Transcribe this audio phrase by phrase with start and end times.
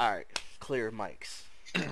[0.00, 0.28] Alright,
[0.60, 1.42] clear mics.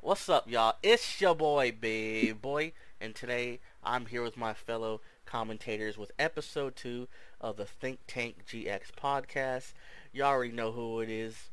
[0.00, 0.74] What's up, y'all?
[0.82, 6.76] It's your boy, Big Boy, and today I'm here with my fellow commentators with episode
[6.76, 7.08] 2
[7.40, 9.72] of the Think Tank GX podcast.
[10.12, 11.48] You all already know who it is.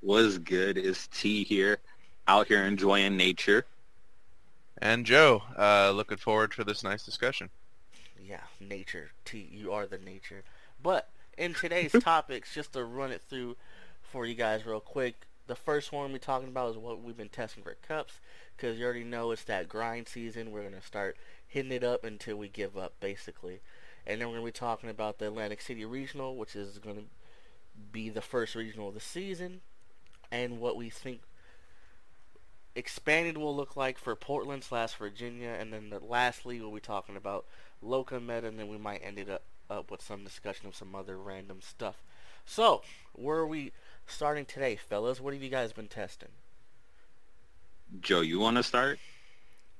[0.00, 0.76] What's good?
[0.76, 1.78] It's T here,
[2.26, 3.66] out here enjoying nature.
[4.78, 7.50] And Joe, uh, looking forward for this nice discussion.
[8.20, 9.12] Yeah, nature.
[9.24, 10.42] T, you are the nature.
[10.82, 13.56] But in today's topics, just to run it through
[14.02, 17.28] for you guys real quick, the first one we're talking about is what we've been
[17.28, 18.20] testing for cups,
[18.56, 20.50] because you already know it's that grind season.
[20.50, 23.60] We're going to start hitting it up until we give up, basically.
[24.06, 26.96] And then we're going to be talking about the Atlantic City Regional, which is going
[26.96, 27.04] to
[27.92, 29.60] be the first regional of the season,
[30.30, 31.20] and what we think
[32.74, 37.16] expanded will look like for Portland slash Virginia, and then the lastly we'll be talking
[37.16, 37.46] about
[37.80, 40.94] Loca Meta, and then we might end it up, up with some discussion of some
[40.94, 42.02] other random stuff.
[42.44, 42.82] So,
[43.14, 43.72] where are we
[44.06, 45.20] starting today, fellas?
[45.20, 46.28] What have you guys been testing?
[48.00, 48.98] Joe, you want to start?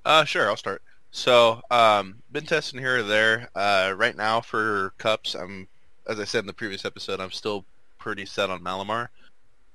[0.04, 0.82] Uh, sure, I'll start.
[1.10, 3.48] So, um, been testing here or there.
[3.54, 5.68] Uh, right now for cups, I'm,
[6.06, 7.64] as I said in the previous episode, I'm still
[7.98, 9.08] pretty set on Malamar.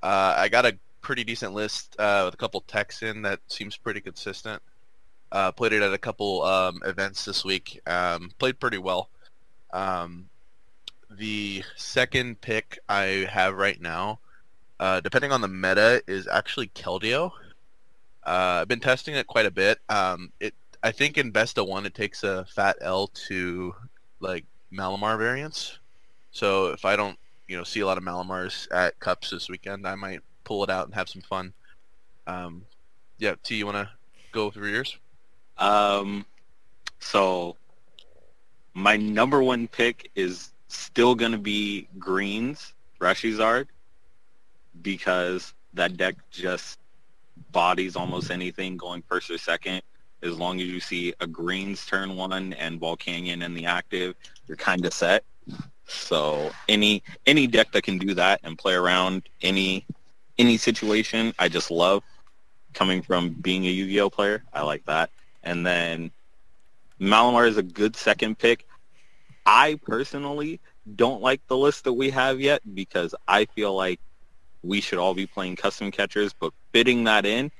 [0.01, 3.77] Uh, I got a pretty decent list uh, with a couple techs in that seems
[3.77, 4.61] pretty consistent.
[5.31, 7.81] Uh, played it at a couple um, events this week.
[7.85, 9.09] Um, played pretty well.
[9.71, 10.29] Um,
[11.09, 14.19] the second pick I have right now,
[14.79, 17.31] uh, depending on the meta, is actually Keldeo.
[18.25, 19.79] Uh, I've been testing it quite a bit.
[19.89, 23.73] Um, it I think in best of one it takes a fat L to
[24.19, 25.79] like Malamar variants.
[26.31, 29.87] So if I don't you know see a lot of Malamars at Cups this weekend,
[29.87, 31.53] I might pull it out and have some fun.
[32.27, 32.65] Um,
[33.17, 33.89] yeah, T, you want to
[34.31, 34.97] go through yours?
[35.57, 36.25] Um,
[36.99, 37.55] so
[38.77, 43.65] my number one pick is still going to be Greens, Reshizard,
[44.83, 46.77] because that deck just
[47.51, 49.81] bodies almost anything going first or second.
[50.21, 54.13] As long as you see a Greens turn one and Volcanion in the active,
[54.47, 55.23] you're kind of set.
[55.87, 59.85] So any any deck that can do that and play around any
[60.37, 62.03] any situation, I just love.
[62.73, 65.09] Coming from being a Yu-Gi-Oh player, I like that.
[65.43, 66.11] And then
[66.99, 68.65] Malamar is a good second pick.
[69.45, 70.59] I personally
[70.95, 73.99] don't like the list that we have yet because I feel like
[74.63, 77.51] we should all be playing custom catchers, but fitting that in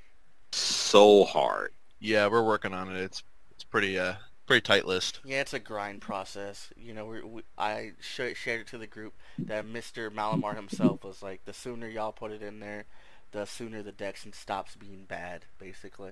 [0.51, 1.71] so hard.
[1.99, 3.01] Yeah, we're working on it.
[3.01, 4.15] It's it's pretty uh
[4.45, 5.19] pretty tight list.
[5.25, 6.71] Yeah, it's a grind process.
[6.75, 10.09] You know, we, we I sh- shared it to the group that Mr.
[10.09, 12.85] Malamar himself was like, the sooner y'all put it in there,
[13.31, 16.11] the sooner the deck stops being bad, basically.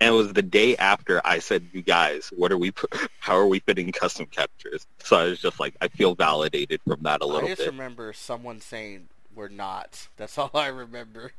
[0.00, 2.72] And it was the day after I said, "You guys, what are we?
[3.20, 7.02] How are we fitting custom catchers?" So I was just like, I feel validated from
[7.02, 7.46] that a little bit.
[7.52, 7.70] I just bit.
[7.70, 10.08] remember someone saying we're not.
[10.16, 11.32] That's all I remember.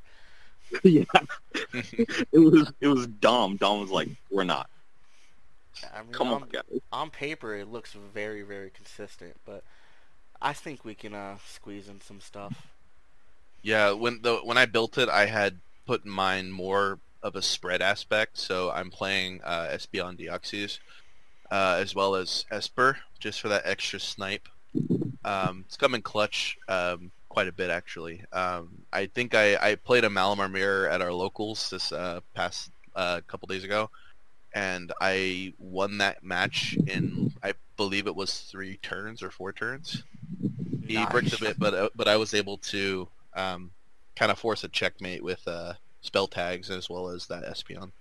[0.84, 1.04] yeah,
[1.64, 3.58] it was it was Dom.
[3.58, 4.70] Dom was like, "We're not."
[5.94, 6.64] I mean, Come on, on, guys.
[6.92, 9.64] on paper it looks very, very consistent, but
[10.42, 12.68] I think we can uh, squeeze in some stuff.
[13.62, 17.42] Yeah, when the when I built it, I had put in mind more of a
[17.42, 18.38] spread aspect.
[18.38, 20.80] So I'm playing uh, Espeon Deoxys
[21.52, 24.48] uh, as well as Esper, just for that extra snipe.
[25.24, 28.24] Um, it's come in clutch um, quite a bit actually.
[28.32, 32.72] Um, I think I, I played a Malamar Mirror at our locals this uh, past
[32.96, 33.90] uh, couple days ago,
[34.54, 40.04] and I won that match in I believe it was three turns or four turns.
[40.86, 41.12] He Nice.
[41.12, 43.72] bricked a bit, but uh, but I was able to um,
[44.16, 45.74] kind of force a checkmate with uh,
[46.08, 47.92] spell tags as well as that Espeon.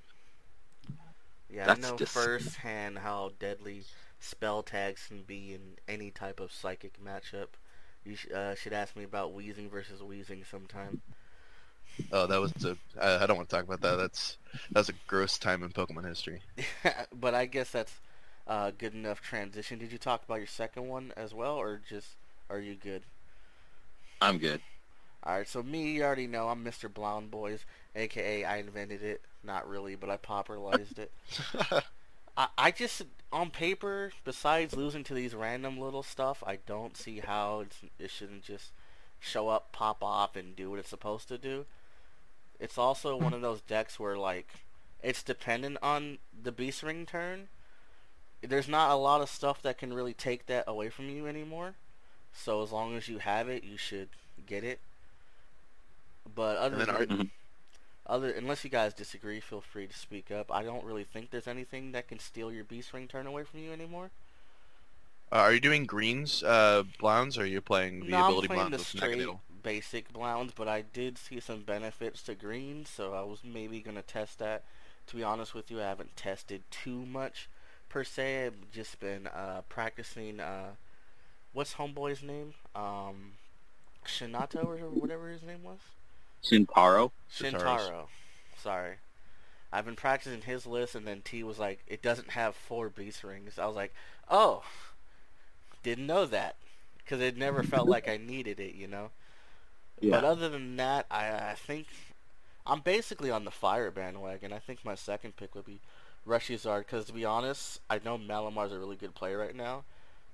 [1.50, 3.82] Yeah, That's I know just- firsthand how deadly
[4.20, 7.48] spell tags can be in any type of psychic matchup.
[8.04, 11.02] You sh- uh, should ask me about Wheezing versus Wheezing sometime.
[12.12, 12.76] Oh, that was a.
[13.00, 13.96] I, I don't want to talk about that.
[13.96, 14.36] That's
[14.70, 16.42] that was a gross time in Pokemon history.
[17.12, 17.94] but I guess that's
[18.46, 19.78] uh, good enough transition.
[19.78, 22.10] Did you talk about your second one as well, or just
[22.50, 23.02] are you good?
[24.20, 24.60] I'm good.
[25.26, 26.92] Alright, so me, you already know, I'm Mr.
[26.92, 27.64] Blonde Boys,
[27.96, 29.22] aka I invented it.
[29.42, 31.12] Not really, but I popularized it.
[32.36, 33.02] I, I just,
[33.32, 38.10] on paper, besides losing to these random little stuff, I don't see how it's, it
[38.10, 38.72] shouldn't just
[39.20, 41.66] show up, pop off, and do what it's supposed to do.
[42.60, 44.48] It's also one of those decks where, like,
[45.02, 47.48] it's dependent on the Beast Ring turn.
[48.42, 51.74] There's not a lot of stuff that can really take that away from you anymore.
[52.32, 54.08] So as long as you have it, you should
[54.46, 54.80] get it.
[56.34, 57.30] But other than Mhm.
[58.06, 60.52] Other unless you guys disagree, feel free to speak up.
[60.52, 63.60] I don't really think there's anything that can steal your beast ring turn away from
[63.60, 64.10] you anymore.
[65.32, 68.48] Uh, are you doing greens, uh, Blounds, or are you playing the no, I'm ability
[68.48, 69.28] playing Blounds the straight
[69.62, 74.02] basic Blounds, but I did see some benefits to greens, so I was maybe gonna
[74.02, 74.64] test that.
[75.08, 77.48] To be honest with you, I haven't tested too much
[77.88, 78.46] per se.
[78.46, 80.40] I've just been uh, practicing.
[80.40, 80.70] Uh,
[81.52, 82.54] what's homeboy's name?
[82.74, 83.32] Um,
[84.04, 85.78] Shinato or whatever his name was.
[86.44, 87.10] Shintaro.
[87.32, 87.88] Shintaro's.
[87.88, 88.06] Shintaro.
[88.58, 88.94] Sorry.
[89.72, 93.24] I've been practicing his list, and then T was like, "It doesn't have four beast
[93.24, 93.94] rings." I was like,
[94.30, 94.64] "Oh,
[95.82, 96.56] didn't know that,"
[96.98, 99.10] because it never felt like I needed it, you know.
[100.00, 100.12] Yeah.
[100.12, 101.88] But other than that, I, I think
[102.66, 104.52] I'm basically on the fire bandwagon.
[104.52, 105.80] I think my second pick would be
[106.26, 109.84] Reshizard, because to be honest, I know Malamar's a really good player right now,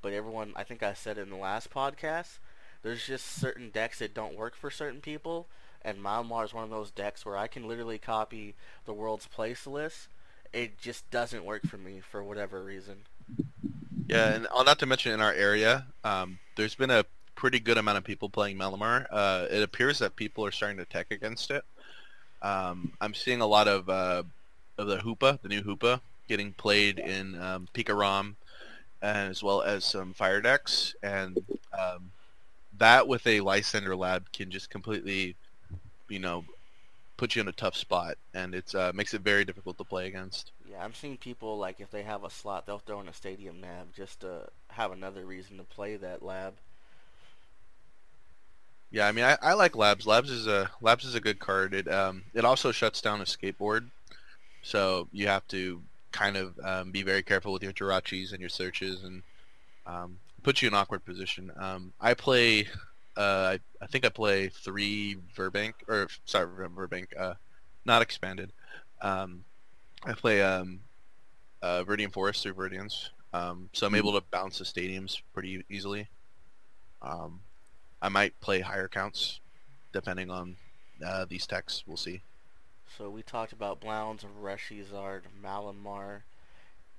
[0.00, 2.38] but everyone, I think I said in the last podcast,
[2.82, 5.46] there's just certain decks that don't work for certain people,
[5.84, 8.55] and Malamar is one of those decks where I can literally copy
[8.87, 10.08] the world's place list.
[10.52, 12.96] It just doesn't work for me for whatever reason.
[14.06, 17.99] Yeah, and not to mention in our area, um, there's been a pretty good amount
[17.99, 19.06] of people playing Malamar.
[19.11, 21.64] Uh, it appears that people are starting to tech against it.
[22.43, 24.25] Um, I'm seeing a lot of uh,
[24.79, 28.37] of the Hoopa, the new Hoopa, getting played in um, Pika Rom,
[29.00, 31.38] as well as some fire decks, and
[31.79, 32.11] um,
[32.79, 35.37] that with a Lysandre Lab can just completely,
[36.08, 36.44] you know,
[37.16, 40.06] put you in a tough spot, and it uh, makes it very difficult to play
[40.06, 40.52] against.
[40.70, 43.60] Yeah, I'm seeing people like if they have a slot, they'll throw in a stadium
[43.60, 46.54] nab just to have another reason to play that lab.
[48.90, 50.06] Yeah, I mean, I, I like Labs.
[50.06, 51.72] Labs is a Labs is a good card.
[51.72, 53.88] It um it also shuts down a skateboard,
[54.62, 55.81] so you have to
[56.12, 59.22] kind of um, be very careful with your Jirachis and your searches, and
[59.87, 61.50] um, puts you in an awkward position.
[61.56, 62.69] Um, I play,
[63.17, 67.35] uh, I, I think I play three Verbank or sorry Verbank, uh,
[67.85, 68.53] not expanded.
[69.00, 69.44] Um,
[70.05, 70.81] I play um,
[71.62, 76.09] uh, Viridian Forest through Viridians, um, so I'm able to bounce the stadiums pretty easily.
[77.03, 77.41] Um,
[78.00, 79.41] I might play higher counts,
[79.93, 80.56] depending on
[81.05, 81.85] uh, these techs.
[81.87, 82.23] We'll see.
[82.99, 86.23] So we talked about Blounds, Reshizard, Malamar,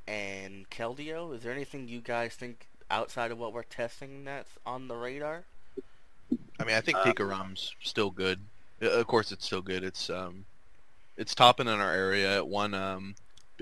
[0.08, 1.36] and Keldeo.
[1.36, 5.46] Is there anything you guys think outside of what we're testing that's on the radar?
[6.60, 8.40] I mean, I think Uh, Pika Rom's still good.
[8.82, 9.84] Uh, Of course, it's still good.
[9.84, 10.46] It's um,
[11.18, 12.38] it's topping in our area.
[12.38, 13.16] It won um,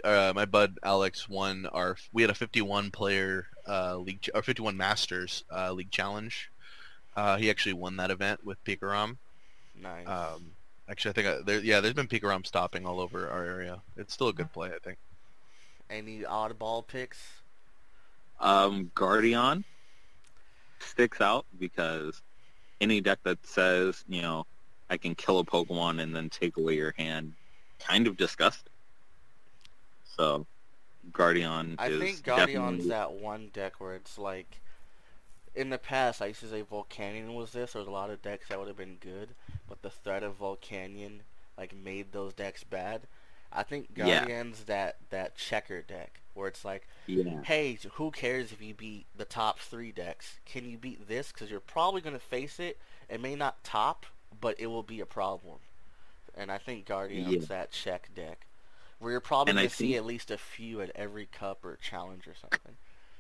[0.04, 1.98] uh, my bud Alex won our.
[2.14, 6.50] We had a 51 player uh league or 51 Masters uh, league challenge.
[7.16, 9.18] Uh, he actually won that event with Pika Rom.
[9.82, 10.08] Nice.
[10.08, 10.52] Um,
[10.90, 13.82] actually, I think uh, there, yeah, there's been Pika Rom stopping all over our area.
[13.98, 14.98] It's still a good play, I think.
[15.90, 17.20] Any oddball picks?
[18.40, 19.66] Um, Guardian
[20.80, 22.22] sticks out because
[22.82, 24.46] any deck that says, you know,
[24.90, 27.34] I can kill a Pokemon and then take away your hand,
[27.80, 28.70] kind of disgust.
[30.18, 30.46] So,
[31.14, 34.60] Guardian I is think Guardian's definitely- that one deck where it's like,
[35.56, 37.74] in the past I used to say Volcanion was this.
[37.74, 39.30] There was a lot of decks that would have been good,
[39.70, 41.20] but the threat of Volcanion
[41.58, 43.02] like made those decks bad.
[43.54, 44.20] I think Yeah.
[44.20, 49.06] Guardian's that that checker deck where it's like, yeah, hey, who cares if you beat
[49.16, 50.40] the top three decks?
[50.46, 51.32] Can you beat this?
[51.32, 52.78] Because you're probably going to face it.
[53.10, 54.06] It may not top,
[54.40, 55.58] but it will be a problem.
[56.34, 57.40] And I think Guardian's Yeah.
[57.50, 58.46] that check deck.
[59.00, 61.66] Where you're probably I going to see think- at least a few at every cup
[61.66, 62.78] or challenge or something.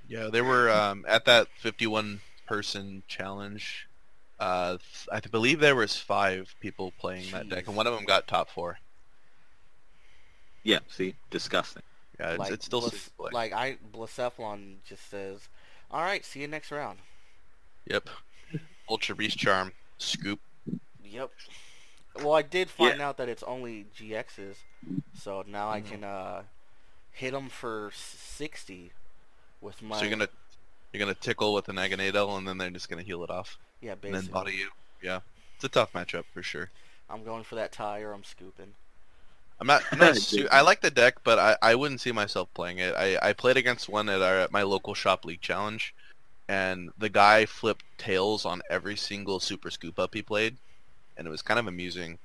[0.08, 3.88] Yeah, there were um, at that 51 person challenge.
[4.40, 4.78] Uh,
[5.12, 8.50] I believe there was five people playing that deck, and one of them got top
[8.50, 8.80] four.
[10.64, 10.80] Yeah.
[10.90, 11.84] See, disgusting.
[12.20, 15.50] Yeah, it's, like, it's still Blas- safe like I Blacephalon just says,
[15.90, 17.00] "All right, see you next round."
[17.86, 18.10] Yep.
[18.90, 20.40] Ultra Beast Charm, Scoop.
[21.04, 21.32] Yep.
[22.18, 24.58] Well, I did find out that it's only GXs,
[25.18, 25.90] so now I Mhm.
[25.90, 26.44] can uh,
[27.12, 28.92] hit them for sixty
[29.62, 30.30] with my So you're gonna
[30.92, 33.94] you're gonna tickle with a Naganadel, and then they're just gonna heal it off, yeah
[34.04, 34.70] and then body you.
[35.02, 35.22] Yeah,
[35.56, 36.70] it's a tough matchup for sure.
[37.10, 38.76] I'm going for that tie or I'm scooping.
[39.62, 39.84] I'm not.
[39.92, 42.96] I'm not su- I like the deck, but I, I wouldn't see myself playing it.
[42.96, 45.94] I, I played against one at our at my local shop league challenge,
[46.50, 50.58] and the guy flipped tails on every single super scoop up he played,
[51.16, 52.18] and it was kind of amusing.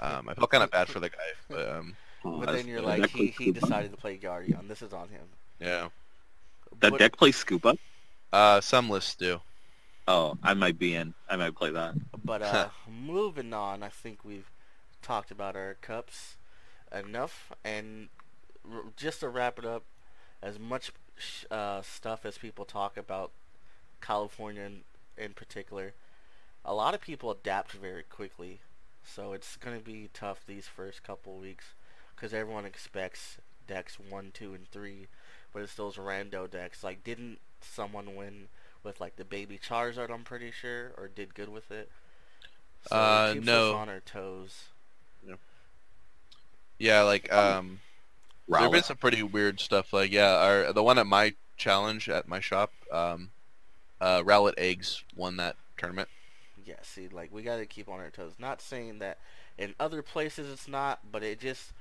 [0.00, 1.16] Um, I felt kind of bad for the guy,
[1.48, 4.66] but um, But then you're like, he, he decided to play Guardian.
[4.68, 5.22] This is on him.
[5.60, 5.88] yeah.
[6.80, 7.78] That But- deck plays Scoop Up.
[8.32, 9.40] Uh, some lists do.
[10.06, 11.14] Oh, I might be in.
[11.28, 11.94] I might play that.
[12.24, 14.48] But uh, moving on, I think we've
[15.02, 16.36] talked about our cups
[16.92, 18.08] enough, and
[18.96, 19.84] just to wrap it up,
[20.42, 23.30] as much sh- uh, stuff as people talk about
[24.00, 24.80] California in,
[25.16, 25.92] in particular,
[26.64, 28.60] a lot of people adapt very quickly.
[29.04, 31.74] So it's going to be tough these first couple weeks
[32.14, 35.06] because everyone expects decks one, two, and three
[35.52, 36.84] but it's those rando decks.
[36.84, 38.48] Like, didn't someone win
[38.82, 40.10] with like the baby Charizard?
[40.10, 41.90] I'm pretty sure, or did good with it.
[42.88, 43.70] So Uh, it keeps no.
[43.70, 44.64] us on our toes.
[46.80, 47.78] Yeah, like um,
[48.48, 49.92] there have been some pretty weird stuff.
[49.92, 53.30] Like yeah, our the one at my challenge at my shop, um,
[54.00, 54.22] uh,
[54.56, 56.08] Eggs won that tournament.
[56.64, 58.32] Yeah, see, like we gotta keep on our toes.
[58.38, 59.18] Not saying that
[59.58, 61.72] in other places it's not, but it just,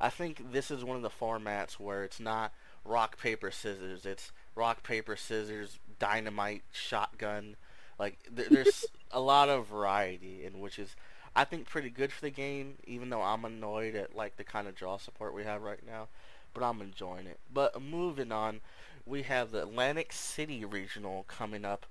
[0.00, 2.52] I think this is one of the formats where it's not
[2.84, 4.04] rock paper scissors.
[4.04, 7.54] It's rock paper scissors, dynamite, shotgun.
[8.00, 10.96] Like th- there's a lot of variety, in which is,
[11.34, 12.74] I think, pretty good for the game.
[12.86, 16.08] Even though I'm annoyed at like the kind of draw support we have right now,
[16.54, 17.38] but I'm enjoying it.
[17.52, 18.60] But moving on,
[19.06, 21.86] we have the Atlantic City Regional coming up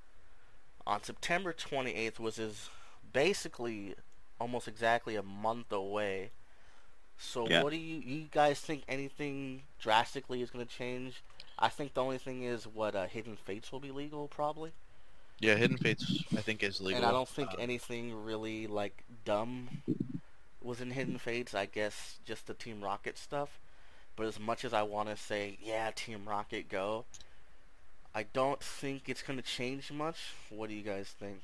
[0.86, 2.70] on September 28th, which is
[3.14, 3.96] basically
[4.40, 6.32] almost exactly a month away.
[7.18, 7.62] So Yeah.
[7.62, 11.24] what do you you guys think anything drastically is going to change?
[11.58, 14.72] I think the only thing is what uh, Hidden Fates will be legal probably.
[15.40, 16.98] Yeah, Hidden Fates I think is legal.
[16.98, 19.70] And I don't think Uh, anything really like dumb
[20.62, 21.54] was in Hidden Fates.
[21.54, 23.60] I guess just the Team Rocket stuff.
[24.16, 27.06] But as much as I want to say, yeah, Team Rocket go,
[28.14, 30.34] I don't think it's going to change much.
[30.50, 31.42] What do you guys think?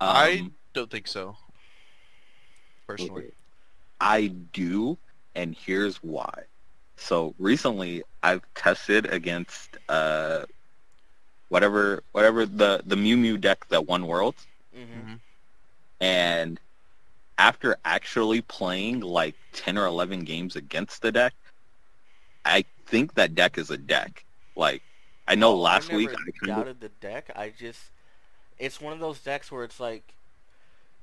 [0.00, 1.36] I Um, don't think so.
[2.86, 3.32] Personally,
[4.00, 4.98] I do,
[5.34, 6.44] and here's why.
[6.96, 10.46] So recently, I've tested against uh,
[11.48, 15.16] whatever whatever the the Mew Mew deck that won Worlds, hmm
[16.00, 16.60] and
[17.38, 21.34] after actually playing like ten or eleven games against the deck,
[22.44, 24.24] I think that deck is a deck.
[24.56, 24.82] Like
[25.28, 27.30] I know Oh, last I week never I kind of doubted the deck.
[27.36, 27.90] I just,
[28.58, 30.14] it's one of those decks where it's like,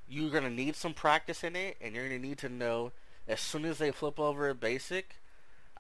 [0.08, 2.92] you're gonna need some practice in it, and you're gonna need to know
[3.28, 5.18] as soon as they flip over a basic,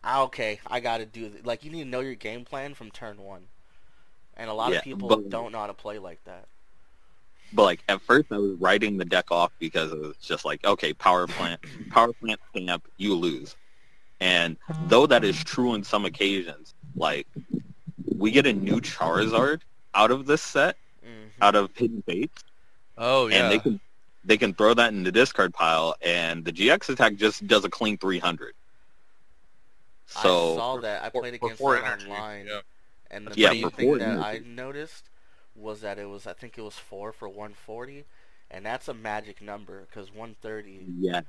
[0.03, 1.45] ah, okay, I gotta do th-.
[1.45, 3.47] like you need to know your game plan from turn one,
[4.37, 6.45] and a lot Yeah, of people but- don't know how to play like that.
[7.55, 10.65] But like at first, I was writing the deck off because it was just like,
[10.65, 11.61] okay, power plant,
[11.91, 13.55] power plant stamp, you lose.
[14.19, 17.27] And though that is true on some occasions, like
[18.17, 19.61] we get a new Charizard
[19.93, 21.09] out of this set, hmm
[21.41, 22.43] out of Hidden Fates,
[22.97, 23.79] oh yeah, and they can
[24.23, 27.69] they can throw that in the discard pile, and the GX attack just does a
[27.69, 28.53] clean 300.
[30.15, 31.03] I So saw that.
[31.03, 32.61] I played against four that energy, online, yeah.
[33.13, 35.09] And the Yeah, main thing that I noticed
[35.55, 38.05] was that it was I think it was four for 140,
[38.51, 41.21] and that's a magic number because 130 yeah,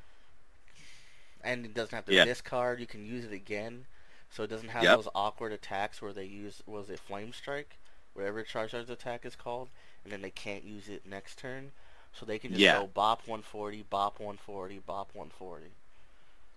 [1.42, 2.24] and it doesn't have to Yeah.
[2.24, 2.80] discard.
[2.80, 3.86] You can use it again,
[4.30, 4.90] so it doesn't have Yep.
[4.90, 7.78] those awkward attacks where they use was it Flame Strike,
[8.14, 9.70] whatever Charizard's attack is called,
[10.04, 11.72] and then they can't use it next turn.
[12.12, 12.70] So they can just Yeah.
[12.70, 15.72] go bop 140, bop 140, bop 140.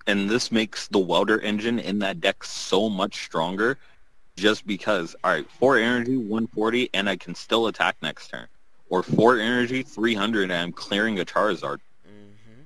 [0.07, 3.77] and this makes the welder engine in that deck so much stronger
[4.37, 8.47] just because all right four energy 140 and i can still attack next turn.
[8.89, 11.79] Or four energy 300 and i'm clearing a charizard.
[12.05, 12.61] Hmm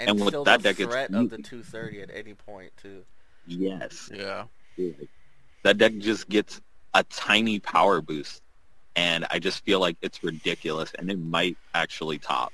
[0.00, 2.72] And And, with still that the deck, it's threat of the 230 at any point
[2.82, 3.04] too.
[3.46, 4.10] yes.
[4.12, 4.44] Yeah.
[5.62, 6.60] that deck just gets
[6.94, 8.42] a tiny power boost
[8.96, 12.52] and i just feel like it's ridiculous and it might actually top.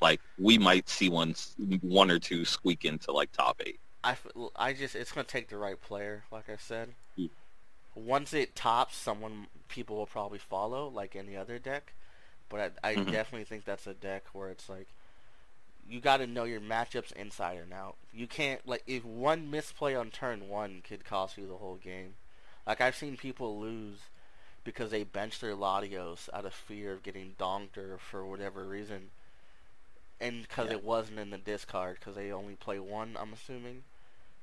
[0.00, 1.34] Like we might see one
[1.82, 3.78] one or two squeak into like top eight.
[4.02, 4.16] I,
[4.56, 6.88] I just it's gonna take the right player, like I said.
[7.94, 11.92] Once it tops, someone people will probably follow, like any other deck.
[12.48, 13.06] But I, I Mhm.
[13.10, 14.88] definitely think that's a deck where it's like
[15.88, 17.96] you got to know your matchups inside and out.
[18.12, 22.14] You can't like if one misplay on turn one could cost you the whole game.
[22.66, 23.98] Like I've seen people lose
[24.64, 29.10] because they benched their Latios out of fear of getting donked or for whatever reason.
[30.20, 30.72] And because Yeah.
[30.72, 33.84] it wasn't in the discard, because they only play one, I'm assuming.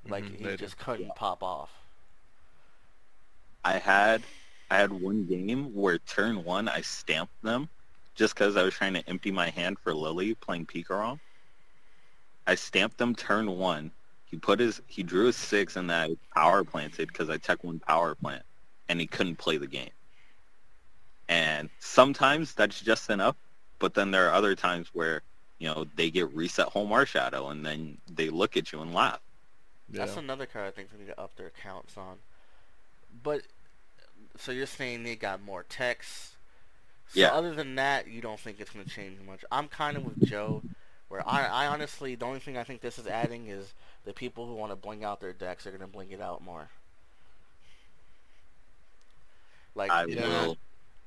[0.07, 1.13] Like Mhm, he just couldn't Yeah.
[1.15, 1.86] pop off.
[3.67, 4.25] I had
[4.71, 7.69] I had one game where turn one I stamped them
[8.15, 11.19] just because I was trying to empty my hand for Lillie playing Pikarom.
[12.47, 13.91] I stamped them turn one.
[14.25, 17.63] He put his he drew a six and then I power planted because I tech
[17.63, 18.45] one power plant
[18.87, 19.91] and he couldn't play the game.
[21.27, 23.35] And sometimes that's just enough,
[23.79, 25.23] but then there are other times where
[25.59, 29.21] you know they get reset home Shadow and then they look at you and laugh.
[29.89, 30.05] yeah.
[30.05, 32.19] That's another card I think they need to up their counts on.
[33.23, 33.43] But
[34.39, 36.33] so you're saying they got more text.
[37.09, 37.29] So Yeah.
[37.33, 39.43] other than that, you don't think it's going to change much.
[39.51, 40.61] I'm kind of with Joe,
[41.07, 43.73] where I, I honestly the only thing I think this is adding is
[44.05, 46.43] the people who want to bling out their decks are going to bling it out
[46.43, 46.69] more.
[49.75, 50.45] Like I Yeah.
[50.45, 50.57] will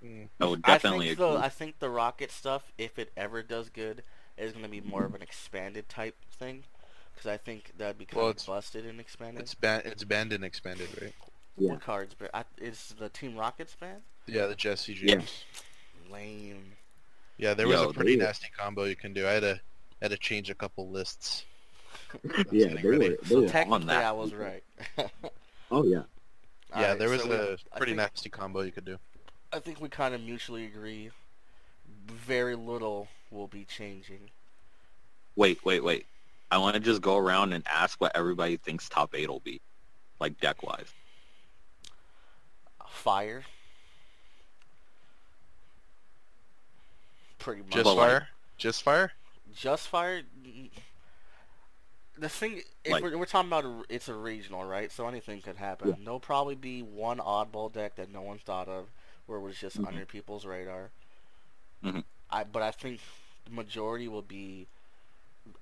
[0.03, 0.29] Mm.
[0.41, 1.33] I would I definitely think agree.
[1.35, 4.03] the I think the rocket stuff, if it ever does good,
[4.39, 6.65] is going to be more of an expanded type thing,
[7.13, 9.43] because I think that'd be kind Well, of it's- busted and expanded.
[9.43, 11.13] It's ban- it's banned and expanded, right?
[11.61, 11.73] Yeah.
[11.73, 12.14] What cards?
[12.19, 13.97] But I, is the Team Rockets ban?
[14.26, 15.21] Yeah, the Jessie Yeah.
[16.11, 16.73] Lame.
[17.37, 19.26] Yeah, there was Yo, a pretty they- nasty combo you can do.
[19.26, 19.61] I had to
[20.00, 21.45] had to change a couple lists.
[22.25, 23.09] That's Yeah, getting they ready.
[23.11, 23.17] were.
[23.23, 24.05] They So were technically, that.
[24.05, 24.62] I was right.
[25.71, 26.02] oh yeah.
[26.71, 27.37] Yeah, Alright, there was so we-
[27.76, 28.97] pretty think- nasty combo you could do.
[29.52, 31.11] I think we kind of mutually agree.
[32.07, 34.31] Very little will be changing.
[35.37, 36.07] Wait, wait, wait.
[36.52, 39.61] I want to just go around and ask what everybody thinks top eight will be,
[40.21, 40.87] like deck wise.
[43.00, 43.45] Fire.
[47.38, 47.71] Pretty much.
[47.73, 48.28] Just But, like- fire,
[48.59, 49.12] just fire.
[49.54, 50.23] Just fire.
[52.19, 54.92] The thing, if Like- we're, we're talking about, it's a regional, right?
[54.92, 55.88] So anything could happen.
[55.88, 55.95] Yeah.
[56.04, 58.88] There'll probably be one oddball deck that no one's thought of,
[59.26, 59.87] where it was just Mhm.
[59.88, 60.90] under people's radar.
[61.83, 62.04] Mhm.
[62.30, 63.00] I, but I think
[63.47, 64.66] the majority will be.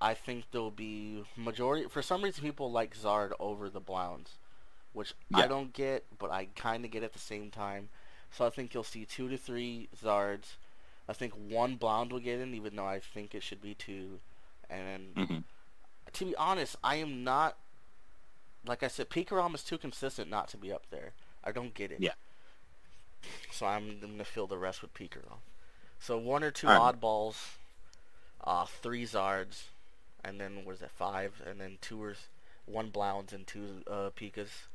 [0.00, 1.88] I think there'll be majority.
[1.88, 4.32] For some reason, people like Zard over the Blounds,
[4.92, 7.88] which I don't get, but I kind of get at the same time.
[8.30, 10.56] So I think you'll see two to three Zards.
[11.08, 14.20] I think one Blound will get in, even though I think it should be two.
[14.68, 15.38] And hmm
[16.12, 17.56] to be honest, I am not.
[18.66, 21.12] Like I said, Pikarom is too consistent not to be up there.
[21.44, 22.00] I don't get it.
[22.00, 22.12] Yeah.
[23.50, 25.40] So I'm, gonna fill the rest with Pikarom.
[25.98, 27.36] So one or two oddballs,
[28.44, 29.64] uh, three Zards,
[30.24, 30.90] and then what is that?
[30.90, 32.14] Five, and then two or
[32.66, 34.66] one Blounds and two uh, Pikas.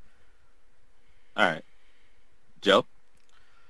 [1.36, 1.64] All right,
[2.62, 2.86] Joe.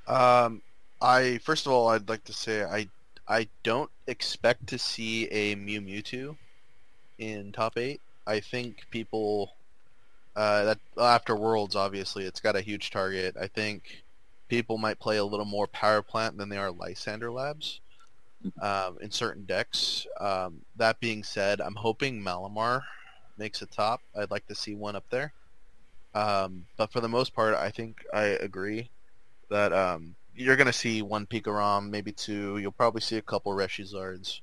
[0.08, 0.62] Um,
[1.02, 2.88] I first of all, I'd like to say I
[3.28, 6.36] I don't expect to see a Mew Mewtwo
[7.18, 8.02] in top eight.
[8.28, 9.54] I think people
[10.36, 13.36] uh, that after Worlds, obviously, it's got a huge target.
[13.40, 14.04] I think
[14.50, 17.80] people might play a little more Power Plant than they are Lysandre Labs
[18.62, 20.06] um, in certain decks.
[20.20, 22.84] Um, that being said, I'm hoping Malamar
[23.38, 24.02] makes a top.
[24.16, 25.34] I'd like to see one up there.
[26.16, 28.90] Um, but for the most part, I think I agree
[29.50, 32.58] that um, you're going to see one Pikarom, maybe two.
[32.58, 34.42] You'll probably see a couple Reshizards.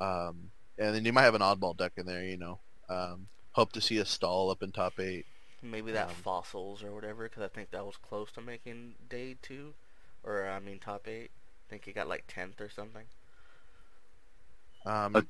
[0.00, 2.60] Um, and then you might have an oddball deck in there, you know.
[2.88, 5.26] Um, hope to see a stall up in top eight.
[5.62, 9.34] Maybe that Um, fossils or whatever, because I think that was close to making day
[9.40, 9.76] two,
[10.24, 11.30] or I mean top eight.
[11.32, 13.06] I think he got like tenth or something.
[14.84, 15.22] Um, A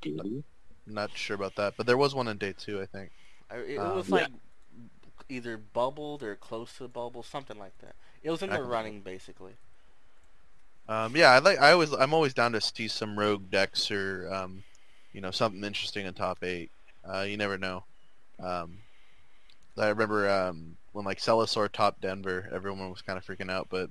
[0.87, 3.11] not sure about that, but there was one in day two, I think.
[3.51, 4.27] I, it Um, was yeah.
[5.29, 7.95] Like either bubbled or close to the bubble, something like that.
[8.23, 9.55] It was in the running basically.
[10.89, 11.61] Um, yeah, I like.
[11.61, 11.93] I always.
[11.93, 14.65] I'm always down to see some rogue decks or, um,
[15.13, 16.71] you know, something interesting in top eight.
[17.05, 17.85] Uh, you never know.
[18.41, 18.79] Um,
[19.77, 23.91] I remember um, when like Celisaur topped Denver, everyone was kind of freaking out, but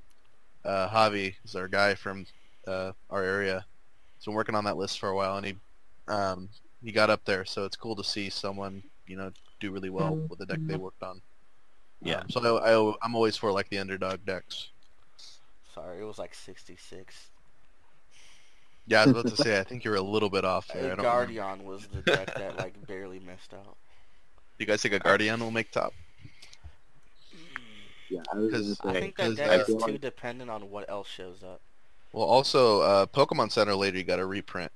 [0.65, 2.26] uh, Javi is our guy from
[2.67, 3.63] uh, our area.
[4.17, 5.56] He's been working on that list for a while, and he
[6.08, 6.50] um,
[6.84, 7.45] he got up there.
[7.45, 10.78] So it's cool to see someone you know do really well with the deck they
[10.78, 11.21] worked on.
[12.02, 12.20] Yeah.
[12.20, 14.70] Um, so I, I, I'm always for like the underdog decks.
[15.74, 17.28] Sorry, it was like sixty-six.
[18.88, 19.60] Yeah, I was about to say.
[19.60, 20.78] I think you're a little bit off there.
[20.78, 21.10] I don't remember.
[21.10, 23.76] Guardian was the deck that like barely missed out.
[24.60, 25.94] You guys think a Guardian will make top?
[28.10, 30.70] Yeah, I was gonna Because I think that deck I is too like- dependent on
[30.72, 31.62] what else shows up.
[32.14, 34.72] Well, also, uh, Pokemon Center Lady you got a reprint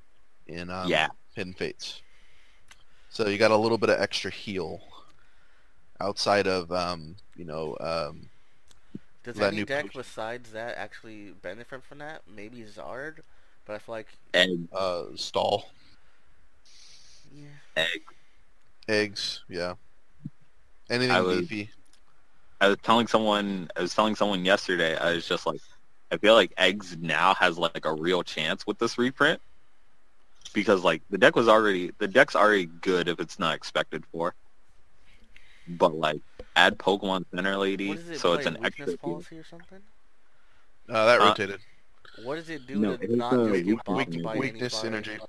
[0.47, 1.07] in um, Yeah.
[1.33, 2.01] Hidden Fates.
[3.09, 4.81] So you got a little bit of extra heal
[6.01, 8.29] outside of, um, you know, um,
[9.23, 12.21] Does that any new deck post- besides that actually benefit from that?
[12.27, 13.19] Maybe Zard,
[13.65, 15.69] but I feel like Egg, uh, stall
[17.33, 17.45] yeah.
[17.77, 18.01] egg.
[18.87, 19.43] eggs.
[19.47, 19.75] Yeah,
[20.89, 21.69] anything I was- beefy.
[22.59, 23.69] I was telling someone.
[23.75, 24.95] I was telling someone yesterday.
[24.95, 25.61] I was just like,
[26.11, 29.41] I feel like eggs now has like a real chance with this reprint
[30.53, 34.35] because like the deck was already the deck's already good if it's not expected for.
[35.67, 36.21] But like
[36.55, 38.19] add Pokemon Center Lady, What is it?
[38.19, 38.97] so it's an weakness extra.
[38.97, 39.79] policy or something?
[40.89, 41.59] Uh, that Uh, rotated.
[42.23, 44.23] What does it do No, to it is, not uh, just get weak- bopped weak-
[44.23, 45.09] by weakness anybody?
[45.11, 45.23] energy.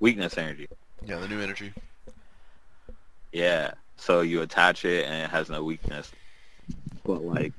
[0.00, 0.66] Weakness energy.
[1.04, 1.72] Yeah, the new energy.
[3.32, 3.72] Yeah.
[3.96, 6.10] So you attach it and it has no weakness.
[7.04, 7.52] But like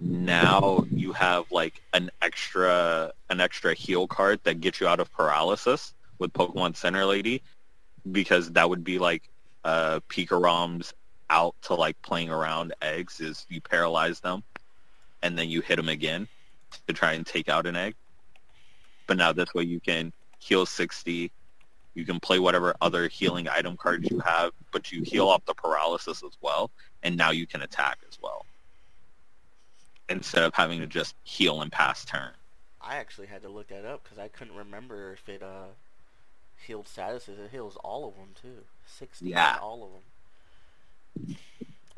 [0.00, 5.12] now you have like an extra an extra heal card that gets you out of
[5.12, 7.42] paralysis with Pokemon Center Lady
[8.10, 9.28] because that would be like
[9.64, 10.92] uh Pikarom's
[11.32, 14.42] out to like playing around eggs is you paralyze them
[15.22, 16.28] and then you hit them again
[16.86, 17.94] to try and take out an egg.
[19.06, 21.32] But now this way you can heal 60
[21.94, 25.52] you can play whatever other healing item cards you have, but you heal off the
[25.54, 26.70] paralysis as well,
[27.02, 28.46] and now you can attack as well.
[30.08, 32.30] Instead of having to just heal and pass turn.
[32.80, 35.66] I actually had to look that up because I couldn't remember if it uh
[36.66, 37.38] healed statuses.
[37.38, 38.64] It heals all of them too.
[38.86, 39.58] Sixty, Yeah.
[39.60, 40.02] all of them.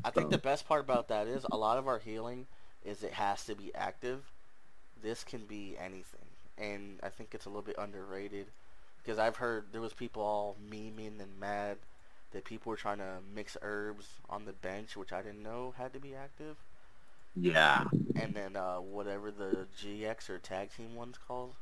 [0.03, 2.47] I think So- the best part about that is a lot of our healing
[2.83, 4.23] is it has to be active.
[5.01, 6.25] This can be anything,
[6.57, 8.47] and I think it's a little bit underrated
[8.97, 11.77] because I've heard there was people all memeing and mad
[12.31, 15.93] that people were trying to mix herbs on the bench, which I didn't know had
[15.93, 16.57] to be active,
[17.35, 17.85] Yeah.
[18.15, 21.55] and then uh, whatever the GX or tag team one's called.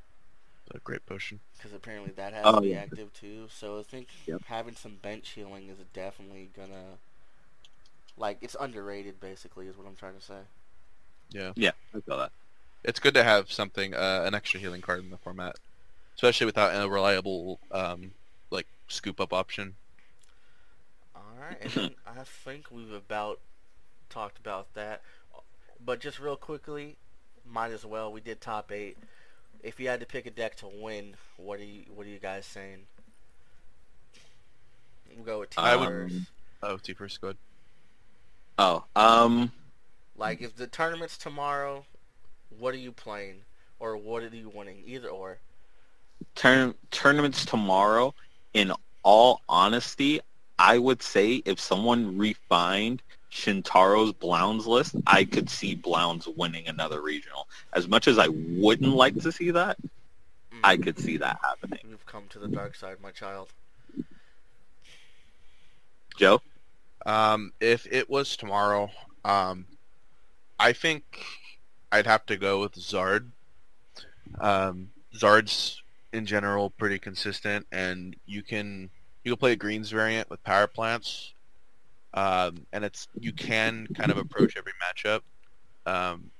[0.72, 1.42] A great potion.
[1.58, 2.82] because apparently that has Oh, to be yeah.
[2.84, 3.48] active too.
[3.50, 4.44] So I think Yep.
[4.46, 6.98] having some bench healing is definitely gonna,
[8.18, 9.20] like, it's underrated.
[9.20, 10.40] Basically, is what I'm trying to say.
[11.32, 11.52] Yeah.
[11.56, 12.32] Yeah, I feel that.
[12.84, 15.56] It's good to have something, uh, an extra healing card in the format,
[16.16, 18.12] especially without a reliable, um,
[18.52, 19.76] like scoop up option.
[21.16, 23.40] All right, and I think we've about
[24.10, 25.02] talked about that,
[25.84, 26.98] but just real quickly,
[27.50, 28.12] might as well.
[28.12, 28.98] We did top eight.
[29.64, 32.20] If you had to pick a deck to win, what are you what are you
[32.20, 32.80] guys saying?
[35.16, 36.26] We'll go with T I would-
[36.62, 37.38] Oh, T first, go ahead.
[38.58, 39.52] Oh, um,
[40.18, 41.86] Like if the tournament's tomorrow,
[42.58, 43.42] what are you playing,
[43.80, 44.84] or what are you winning?
[44.86, 45.40] Either or.
[46.36, 48.14] turn tournaments tomorrow.
[48.54, 50.22] In all honesty,
[50.60, 57.02] I would say if someone refined Shintaro's Blounds list, I could see Blounds winning another
[57.02, 57.48] regional.
[57.74, 59.78] As much as I wouldn't like to see that,
[60.54, 60.60] Mm.
[60.64, 61.80] I could see that happening.
[61.90, 63.50] You've come to the dark side, my child.
[66.16, 66.42] Joe?
[67.06, 68.90] Um, if it was tomorrow,
[69.26, 69.66] um,
[70.60, 71.04] I think
[71.92, 73.30] I'd have to go with Zard.
[74.40, 75.82] Um, Zard's
[76.14, 78.90] in general pretty consistent, and you can
[79.24, 81.34] you can play a greens variant with power plants,
[82.14, 85.22] um, and it's you can kind of approach every matchup,
[85.86, 86.32] um,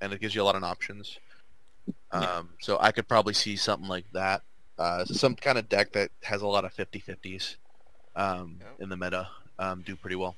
[0.00, 1.18] and it gives you a lot of options.
[2.10, 4.42] Um, so I could probably see something like that,
[4.78, 7.56] uh, some kind of deck that has a lot of 50-50s
[8.16, 10.36] um, in the meta um, do pretty well.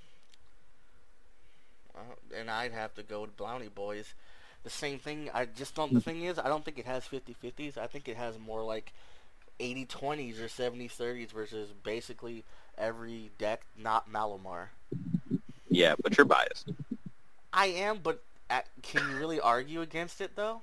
[1.94, 4.14] Uh, and I'd have to go with Brownie Boys.
[4.64, 5.30] The same thing.
[5.32, 5.92] I just don't.
[5.94, 7.78] The thing is, I don't think it has 50-50s.
[7.78, 8.92] I think it has more like
[9.60, 12.44] 80-20s or 70-30s versus basically
[12.76, 14.66] every deck not Malamar.
[15.70, 16.70] Yeah, but you're biased.
[17.52, 20.62] I am, but at, can you really argue against it though?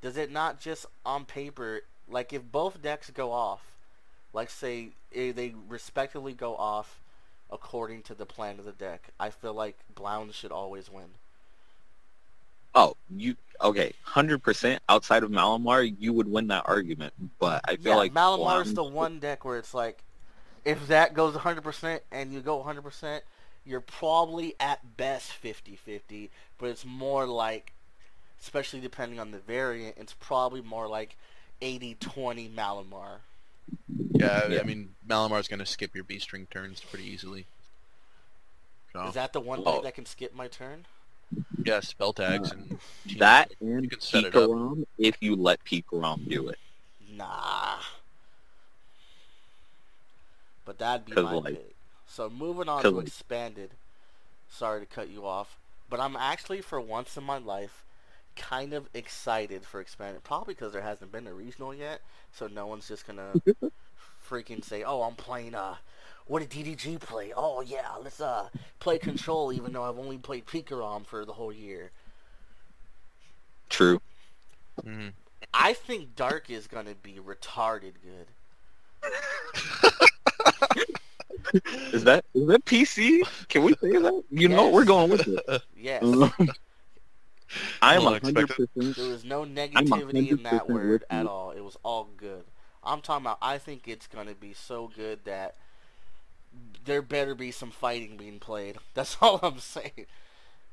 [0.00, 3.62] Does it not just on paper, like if both decks go off,
[4.32, 7.00] like say eh, they respectively go off
[7.50, 11.06] according to the plan of the deck, I feel like Blounds should always win.
[12.74, 13.92] Oh, you okay?
[14.02, 14.82] Hundred percent.
[14.88, 17.12] Outside of Malamar, you would win that argument.
[17.38, 20.02] But I feel yeah, like Malamar is the one deck where it's like,
[20.64, 23.20] if that goes 100% and you go 100%,
[23.64, 27.72] you're probably at best 50-50, but it's more like,
[28.40, 31.16] especially depending on the variant, it's probably more like
[31.62, 33.20] 80-20 Malamar.
[34.18, 34.60] Yeah, Yeah.
[34.60, 37.46] I mean Malamar's going to skip your beast ring turns pretty easily.
[38.92, 39.82] So, Is that the one Oh.
[39.82, 40.86] that can skip my turn?
[41.64, 42.76] yeah, spell tags and uh,
[43.18, 44.48] that and You can set it up.
[44.48, 46.58] Pikarom if you let Pikarom do it.
[47.14, 47.78] Nah.
[50.64, 51.74] But that'd be my like- pick.
[52.06, 53.70] So moving on to like- expanded.
[54.50, 55.58] Sorry to cut you off,
[55.90, 57.84] but I'm actually for once in my life
[58.34, 60.24] kind of excited for expanded.
[60.24, 62.00] Probably because there hasn't been a regional yet,
[62.32, 63.34] so no one's just gonna
[64.28, 65.76] freaking say, "Oh, I'm playing uh."
[66.26, 67.32] What did DDG play?
[67.34, 68.48] Oh yeah, let's uh
[68.80, 71.90] play Control, even though I've only played Pikarom for the whole year.
[73.70, 74.00] True.
[74.84, 75.12] Mhm.
[75.54, 78.28] I think Dark is gonna be retarded good.
[81.92, 83.22] Is that is that PC?
[83.48, 84.24] Can we say that?
[84.30, 84.68] You know Yes.
[84.68, 85.62] we're going with it.
[85.74, 86.04] Yes.
[87.82, 88.50] I'm a hundred unexpected.
[88.50, 88.96] percent.
[88.96, 89.42] There was no
[89.74, 91.50] a negativity in that 100% word at all.
[91.52, 92.44] It was all good.
[92.88, 93.38] I'm talking about.
[93.42, 95.54] I think it's gonna be so good that
[96.84, 98.76] there better be some fighting being played.
[98.94, 100.06] That's all I'm saying.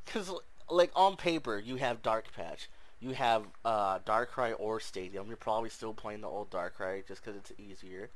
[0.05, 0.31] Cause
[0.69, 5.27] like on paper, you have Dark Patch, you have uh, Darkrai or Stadium.
[5.27, 8.09] You're probably still playing the old Darkrai just because it's easier.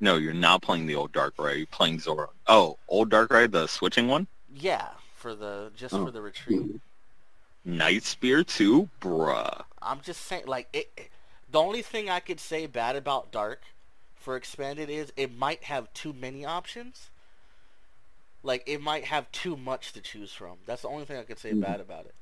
[0.00, 1.58] No, you're not playing the old Darkrai.
[1.58, 2.28] You're playing Zora.
[2.48, 4.26] Oh, old Darkrai, the switching one.
[4.54, 6.04] Yeah, for the just Oh.
[6.04, 6.80] for the retreat.
[7.64, 9.62] Night Spear too, bruh.
[9.80, 11.10] I'm just saying, like, it, it-
[11.52, 13.62] the only thing I could say bad about Dark
[14.16, 17.10] for expanded is it might have too many options.
[18.44, 20.58] Like, it might have too much to choose from.
[20.66, 21.60] That's the only thing I could say Mhm.
[21.60, 22.14] bad about it.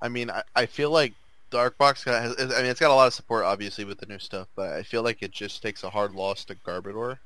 [0.00, 1.14] I mean, I, I feel like
[1.50, 4.18] Darkbox got, has, I mean, it's got a lot of support obviously with the new
[4.18, 7.18] stuff, but I feel like it just takes a hard loss to Garbodor.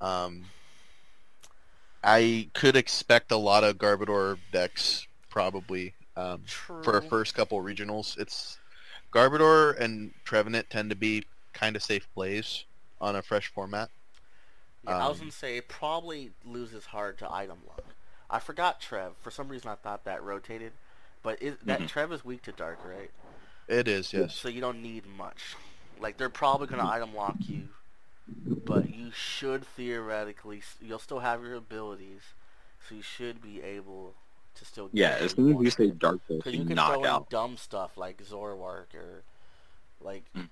[0.00, 0.52] Um,
[2.02, 6.82] I could expect a lot of Garbodor decks probably um, True.
[6.82, 8.18] for first couple regionals.
[8.18, 8.58] It's
[9.14, 12.64] Garbodor and Trevenant tend to be kind of safe plays
[13.00, 13.88] on a fresh format.
[14.82, 17.84] Yeah, I was um, gonna say it probably loses hard to item lock.
[18.28, 19.12] I forgot Trev.
[19.20, 20.72] For some reason, I thought that rotated,
[21.22, 21.88] but it, that Mhm.
[21.88, 23.10] Trev is weak to dark, right?
[23.68, 24.34] It is, yes.
[24.34, 25.54] So you don't need much.
[26.00, 27.68] Like they're probably gonna item lock you,
[28.64, 32.22] but you should theoretically you'll still have your abilities,
[32.86, 34.14] so you should be able
[34.56, 34.88] to still.
[34.92, 37.00] Yeah, as what soon as you say Dark Pulse, Because you you can knock throw
[37.00, 37.30] in out.
[37.30, 39.22] dumb stuff like Zoroark or
[40.00, 40.48] like Mm.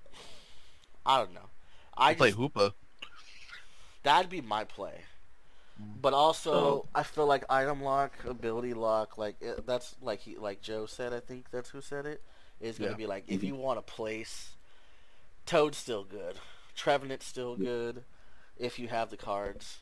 [1.05, 1.49] I don't know.
[1.95, 2.73] I I play just, Hoopa.
[4.03, 5.01] that'd be my play.
[5.81, 6.01] Mm.
[6.01, 10.35] But also, So- I feel like item lock, ability lock, like it, that's like he
[10.37, 11.13] like Joe said.
[11.13, 12.21] I think that's who said it.
[12.59, 12.97] Is gonna Yeah.
[12.97, 13.47] be like if Mhm.
[13.47, 14.55] you want to place,
[15.45, 16.39] Toad's still good,
[16.75, 17.65] Trevenant's still Yeah.
[17.65, 18.03] good,
[18.57, 19.79] if you have the cards.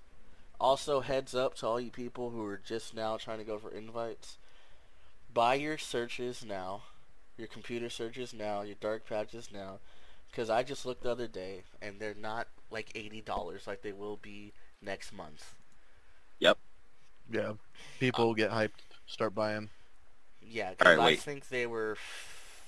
[0.61, 3.71] Also, heads up to all you people who are just now trying to go for
[3.71, 4.37] invites.
[5.33, 6.83] Buy your searches now,
[7.35, 9.79] your computer searches now, your dark patches now,
[10.29, 13.91] because I just looked the other day and they're not like eighty dollars like they
[13.91, 15.55] will be next month.
[16.37, 16.59] Yep.
[17.31, 17.53] Yeah.
[17.99, 18.69] People get hyped,
[19.07, 19.69] start buying.
[20.47, 21.19] Yeah, because right, I wait.
[21.21, 21.97] think they were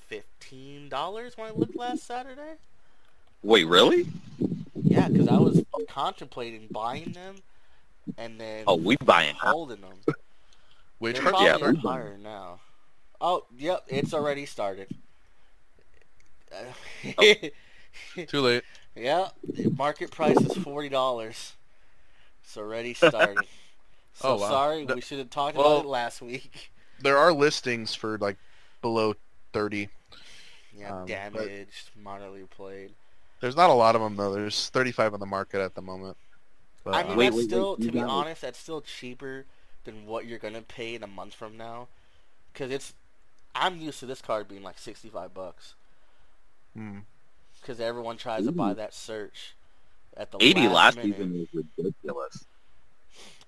[0.08, 2.56] fifteen dollars when I looked last Saturday.
[3.44, 4.08] Wait, really?
[4.82, 7.36] Yeah, because I was contemplating buying them
[8.18, 10.16] and then Oh, we buying holding them.
[11.00, 11.78] Which They're Yeah, up we're buying.
[11.78, 12.60] higher now.
[13.20, 14.88] Oh, yep, it's already started.
[16.54, 17.34] Oh.
[18.28, 18.64] Too late.
[18.96, 21.54] yeah, the market price is forty dollars.
[22.44, 23.46] It's already started.
[24.16, 24.50] So Oh, wow.
[24.50, 26.72] sorry, No- we should have talked well- about it last week.
[27.00, 28.38] There are listings for like
[28.82, 29.16] below
[29.52, 29.90] 30.
[30.78, 32.94] Yeah, Um, damaged, moderately played.
[33.42, 34.32] There's not a lot of them though.
[34.34, 36.16] There's 35 on the market at the moment.
[36.84, 38.10] But, I uh, mean, Wait, that's wait, wait, still, you to be got it.
[38.10, 39.46] honest, that's still cheaper
[39.86, 41.88] than what you're gonna pay in a month from now.
[42.54, 42.94] Cause it's,
[43.56, 45.76] I'm used to this card being like sixty-five bucks.
[46.76, 47.00] hmm.
[47.64, 49.56] Cause everyone tries to buy that search
[50.18, 52.46] at the 80 last, last season was ridiculous.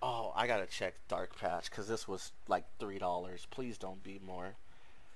[0.02, 3.48] Oh, I gotta check Dark Patch because this was like three dollars.
[3.52, 4.56] Please don't be more.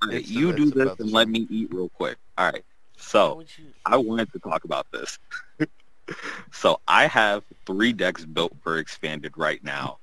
[0.01, 2.17] All right, you it's do this and let me eat real quick.
[2.38, 2.63] All right.
[2.97, 3.65] So you?
[3.86, 5.19] I wanted to talk about this.
[6.51, 9.97] so I have three decks built for expanded right now,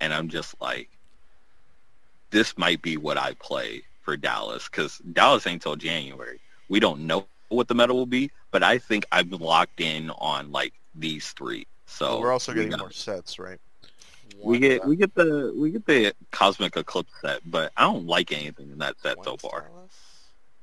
[0.00, 0.88] and I'm just like,
[2.30, 6.40] this might be what I play for Dallas because Dallas ain't till January.
[6.68, 10.52] We don't know what the meta will be, but I think I'm locked in on
[10.52, 11.66] like these three.
[11.86, 13.58] So we're also we getting got- more sets, right?
[14.42, 18.32] We get we get the we get the Cosmic Eclipse set, but I don't like
[18.32, 19.68] anything in that set one so far.
[19.68, 19.90] Dallas?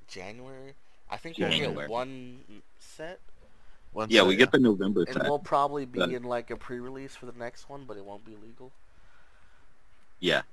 [0.07, 0.73] January.
[1.11, 1.81] I think we'll January.
[1.81, 2.39] get one
[2.79, 3.19] set,
[3.97, 5.23] One Yeah, we get the November and set.
[5.23, 8.23] we'll probably be But- in like a pre-release for the next one, but it won't
[8.23, 8.71] be legal.
[10.19, 10.43] Yeah.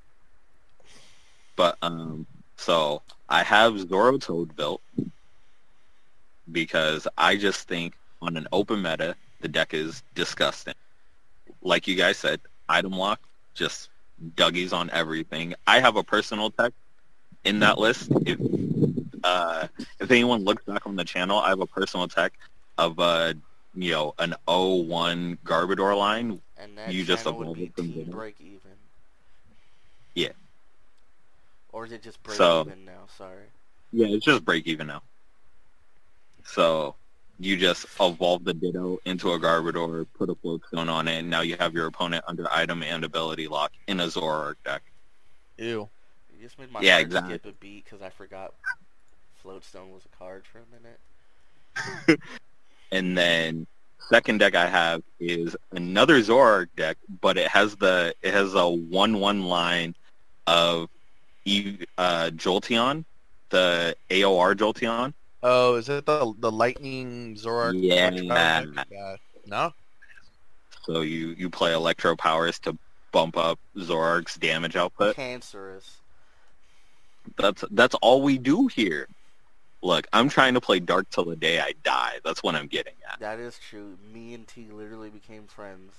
[1.54, 2.26] But um
[2.57, 4.80] so I have Zoro Toad built
[6.52, 10.74] because I just think on an open meta the deck is disgusting.
[11.61, 13.20] Like you guys said, item lock,
[13.52, 13.90] just
[14.37, 15.54] Dougies on everything.
[15.66, 16.72] I have a personal tech
[17.44, 18.11] in that list.
[18.24, 18.38] If
[19.22, 19.68] uh
[20.00, 22.33] if anyone looks back on the channel, I have a personal tech
[22.79, 23.35] of a
[23.77, 27.77] you know, an 01 Garbodor line And that You just channel would evolve be it
[27.77, 28.05] team there.
[28.15, 28.71] break even.
[30.15, 30.29] Yeah.
[31.73, 33.07] Or is it just break So- even now?
[33.19, 33.47] Sorry.
[33.93, 35.03] Yeah, it's just break even now.
[36.45, 36.95] So
[37.41, 41.41] you just evolve the Ditto into a Garbodor, put a Floatstone on it, and now
[41.41, 44.83] you have your opponent under item and ability lock in a Zoroark deck.
[45.59, 45.89] Ew.
[46.37, 47.35] You just made my Yeah, heart exactly.
[47.39, 48.55] skip a beat because I forgot
[49.45, 52.21] Floatstone was a card for a minute.
[52.94, 53.66] And then
[54.09, 58.68] second deck I have is another Zoroark deck, but it has the it has a
[58.68, 59.96] one one line
[60.46, 60.88] of
[61.44, 63.04] Eevee, uh, Jolteon,
[63.50, 65.12] the AOR Jolteon.
[65.42, 67.74] Oh, is it the the lightning Zoroark?
[67.76, 68.11] Yeah.
[68.11, 68.87] electric power type?
[68.92, 69.16] Yeah.
[69.46, 69.74] No.
[70.85, 72.78] So you you play Electro Powers to
[73.11, 75.16] bump up Zoroark's damage output.
[75.16, 75.96] Cancerous.
[77.37, 79.09] That's that's all we do here.
[79.85, 82.14] Look, I'm trying to play Dark till the day I die.
[82.25, 83.20] That's what I'm getting at.
[83.20, 83.99] That is true.
[84.14, 85.92] Me and T literally became friends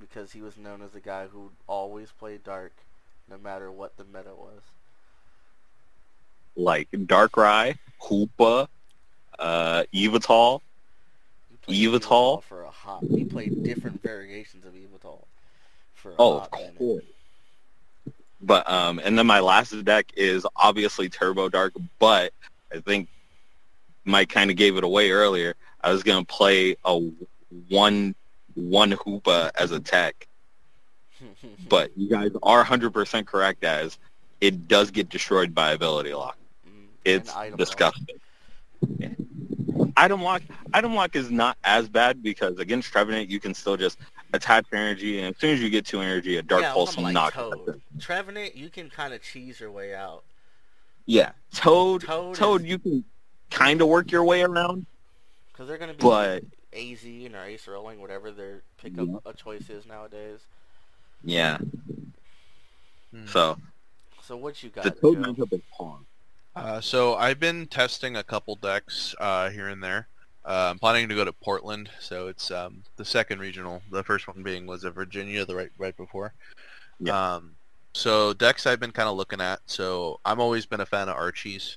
[0.00, 2.72] because he was known as the guy who would always played Dark,
[3.30, 4.62] no matter what the meta was.
[6.56, 8.68] Like Darkrai, Hoopa,
[9.38, 10.62] uh, played Yveltal?
[12.42, 13.02] for a hot.
[13.02, 15.24] He played different variations of Yveltal
[15.92, 16.78] for a Oh, of hot minute.
[16.78, 17.04] course.
[18.40, 22.32] But um, and then my last deck is obviously Turbo Dark, but
[22.72, 23.08] I think
[24.06, 25.54] Mike kind of gave it away earlier.
[25.82, 26.98] I was gonna play a
[27.68, 28.14] one
[28.54, 30.26] one Hoopa as a tech,
[31.68, 33.98] but you guys are 100% correct as
[34.40, 36.38] it does get destroyed by ability lock.
[36.66, 37.58] Mm, It's item lock.
[37.58, 38.16] disgusting.
[39.98, 40.42] Item lock,
[40.74, 43.98] item lock is not as bad because against Trevenant you can still just
[44.32, 47.04] attach energy, and as soon as you get two energy, a dark yeah, pulse will
[47.04, 47.32] like knock.
[47.34, 47.80] Toad.
[47.98, 50.22] Trevenant, you can kind of cheese your way out.
[51.06, 52.02] Yeah, Toad.
[52.02, 53.04] Toad Toad, is- you can
[53.50, 54.86] kind of work your way around,
[55.52, 59.18] Because they're going to be but AZ and or Ace Rolling, whatever their pickup Yeah.
[59.24, 60.40] a choice is nowadays.
[61.24, 61.58] yeah.
[63.12, 63.26] Hmm.
[63.26, 63.58] So
[64.22, 64.84] So what you got?
[64.84, 65.32] the Toad Joe?
[65.32, 66.04] matchup is pawn.
[66.54, 70.08] Uh, so I've been testing a couple decks uh, here and there.
[70.44, 73.82] Uh, I'm planning to go to Portland, so it's um, the second regional.
[73.90, 76.32] The first one being was at Virginia, the right right before.
[77.00, 77.34] Yeah.
[77.36, 77.56] Um,
[77.92, 79.60] so decks I've been kind of looking at.
[79.66, 81.76] So I'm always been a fan of Archie's.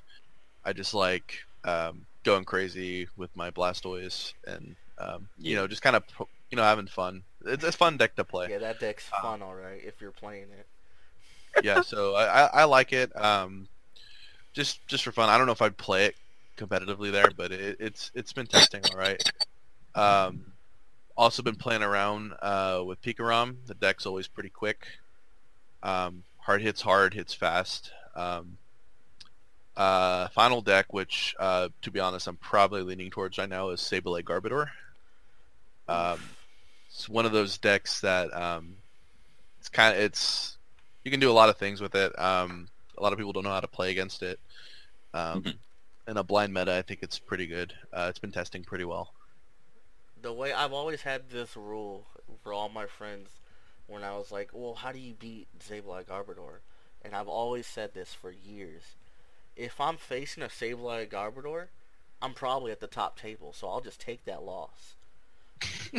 [0.64, 5.96] I just like um, going crazy with my Blastoise and um, you know just kind
[5.96, 6.04] of
[6.50, 7.22] you know having fun.
[7.46, 8.48] It's a fun deck to play.
[8.50, 10.66] Yeah, that deck's Uh, fun, all right, if you're playing it.
[11.64, 13.10] yeah, so I, I, like it.
[13.20, 13.68] Um,
[14.52, 15.28] just just for fun.
[15.28, 16.16] I don't know if I'd play it
[16.56, 19.22] competitively there, but it, it's it's been testing all right.
[19.94, 20.52] Um,
[21.16, 23.56] also been playing around uh, with Pikarom.
[23.66, 24.86] The deck's always pretty quick.
[25.82, 27.90] Um, hard hits hard, hits fast.
[28.14, 28.58] Um,
[29.80, 33.80] uh, final deck, which uh, to be honest, I'm probably leaning towards right now, is
[33.80, 34.68] Sableye Garbodor.
[35.88, 36.20] Um,
[36.90, 38.76] it's one of those decks that um,
[39.60, 40.58] it's kind of it's
[41.04, 42.18] you can do a lot of things with it.
[42.18, 44.40] Um, a lot of people don't know how to play against it.
[45.14, 45.58] Um, Mhm.
[46.08, 47.74] In a blind meta, I think it's pretty good.
[47.92, 49.14] Uh, it's been testing pretty well.
[50.20, 52.06] the way I've always had this rule
[52.42, 53.40] for all my friends
[53.86, 56.60] when I was like, well, how do you beat Sableye Garbodor?
[57.02, 58.96] And I've always said this for years.
[59.60, 61.66] If I'm facing a Sableye Garbodor,
[62.22, 64.94] I'm probably at the top table, so I'll just take that loss.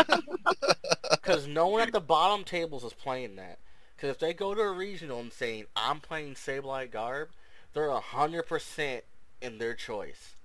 [1.11, 3.59] Because no one at the bottom tables is playing that.
[3.95, 7.29] Because if they go to a regional and saying, I'm playing Sableye Garb,
[7.73, 9.01] they're 100%
[9.41, 10.35] in their choice.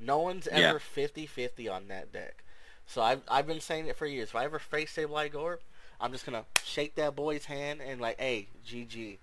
[0.00, 0.70] No one's Yeah.
[0.70, 2.42] ever 50-50 on that deck.
[2.86, 4.28] So I've, I've been saying it for years.
[4.30, 5.60] If I ever face Sableye Garb,
[6.00, 9.18] I'm just going to shake that boy's hand and like, hey, GG.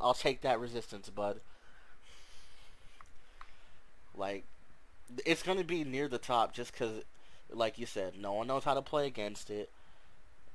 [0.00, 1.40] I'll take that resistance, bud.
[4.20, 4.44] Like,
[5.26, 7.02] it's going to be near the top just because,
[7.50, 9.70] like you said, no one knows how to play against it.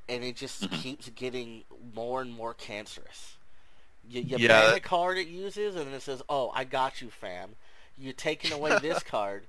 [0.08, 0.82] And it just Mhm.
[0.84, 3.38] keeps getting more and more cancerous.
[4.08, 6.64] You, you Yeah, ban that- a card it uses, and then it says, "Oh, I
[6.64, 7.56] got you, fam."
[7.98, 9.48] You're taking away this card,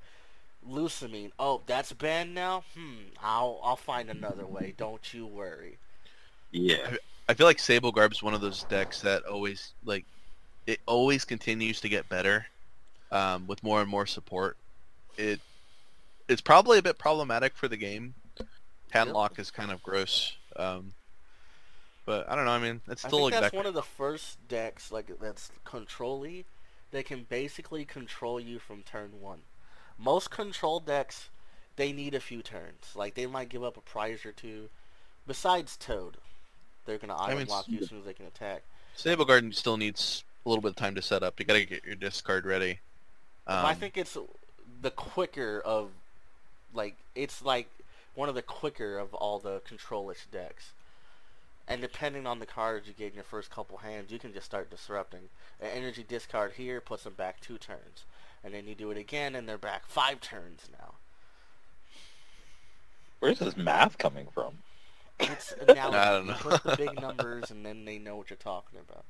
[0.67, 1.31] Lusamine.
[1.39, 2.65] Oh, that's banned now.
[2.75, 3.03] Hmm.
[3.23, 4.73] I'll I'll find another way.
[4.77, 5.77] Don't you worry.
[6.53, 6.97] Yeah.
[7.29, 10.07] I feel like Sable Garb's one of those decks that always like
[10.67, 12.47] it always continues to get better
[13.11, 14.57] um, with more and more support.
[15.17, 15.41] It
[16.29, 18.15] it's probably a bit problematic for the game.
[18.91, 19.15] Hand Yep.
[19.15, 20.93] lock is kind of gross, um,
[22.05, 22.53] but I don't know.
[22.53, 23.57] I mean, it's still I think a that's deck.
[23.59, 26.45] one of the first decks like that's control-y
[26.93, 29.41] that can basically control you from turn one.
[29.99, 31.31] Most control decks,
[31.77, 32.93] they need a few turns.
[32.95, 34.69] Like they might give up a prize or two.
[35.27, 36.19] Besides Toad,
[36.85, 38.63] they're gonna I mean, lock you as soon as they can attack.
[38.95, 41.39] Sable Garden still needs a little bit of time to set up.
[41.41, 42.79] You gotta get your discard ready.
[43.47, 44.17] But I Um, think it's
[44.83, 45.91] the quicker of,
[46.75, 47.69] like, it's like
[48.15, 50.73] one of the quicker of all the control-ish decks.
[51.69, 54.47] And depending on the cards you get in your first couple hands, you can just
[54.47, 55.31] start disrupting.
[55.61, 58.05] An energy discard here puts them back two turns.
[58.45, 60.95] And then you do it again and they're back five turns now.
[63.19, 64.63] Where's this math coming from?
[65.19, 65.99] It's analogy.
[65.99, 66.39] I don't You know.
[66.39, 69.05] put the big numbers and then they know what you're talking about.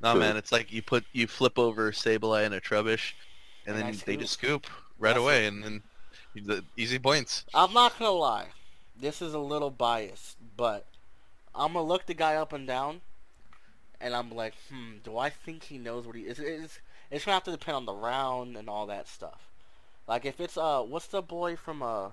[0.00, 0.16] No True.
[0.16, 3.14] man, it's like you put you flip over Sableye and a Trubbish,
[3.66, 4.32] and And then I they just scoop.
[4.34, 4.66] scoop
[4.98, 5.82] right That's away, and then
[6.34, 7.44] the easy points.
[7.54, 8.48] I'm not gonna lie.
[8.96, 10.86] This is a little biased, but
[11.54, 13.02] I'm gonna look the guy up and down,
[14.00, 16.38] and I'm like, hmm, do I think he knows what he is?
[16.38, 16.78] It's,
[17.10, 19.50] it's gonna have to depend on the round and all that stuff.
[20.06, 22.12] Like if it's uh, what's the boy from uh,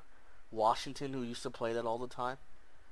[0.52, 2.38] Washington who used to play that all the time?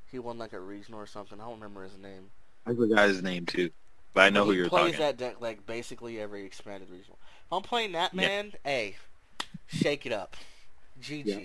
[0.06, 1.40] He won like a regional or something.
[1.42, 2.32] I don't remember his name.
[2.66, 3.72] I forgot his name too,
[4.15, 4.86] but I know But who he you're playing.
[4.88, 5.06] plays talking.
[5.06, 7.19] that deck like basically every expanded regional.
[7.45, 8.21] If I'm playing that Yeah.
[8.28, 8.95] man, hey,
[9.67, 10.36] shake it up,
[10.99, 11.25] GG.
[11.25, 11.39] Yeah.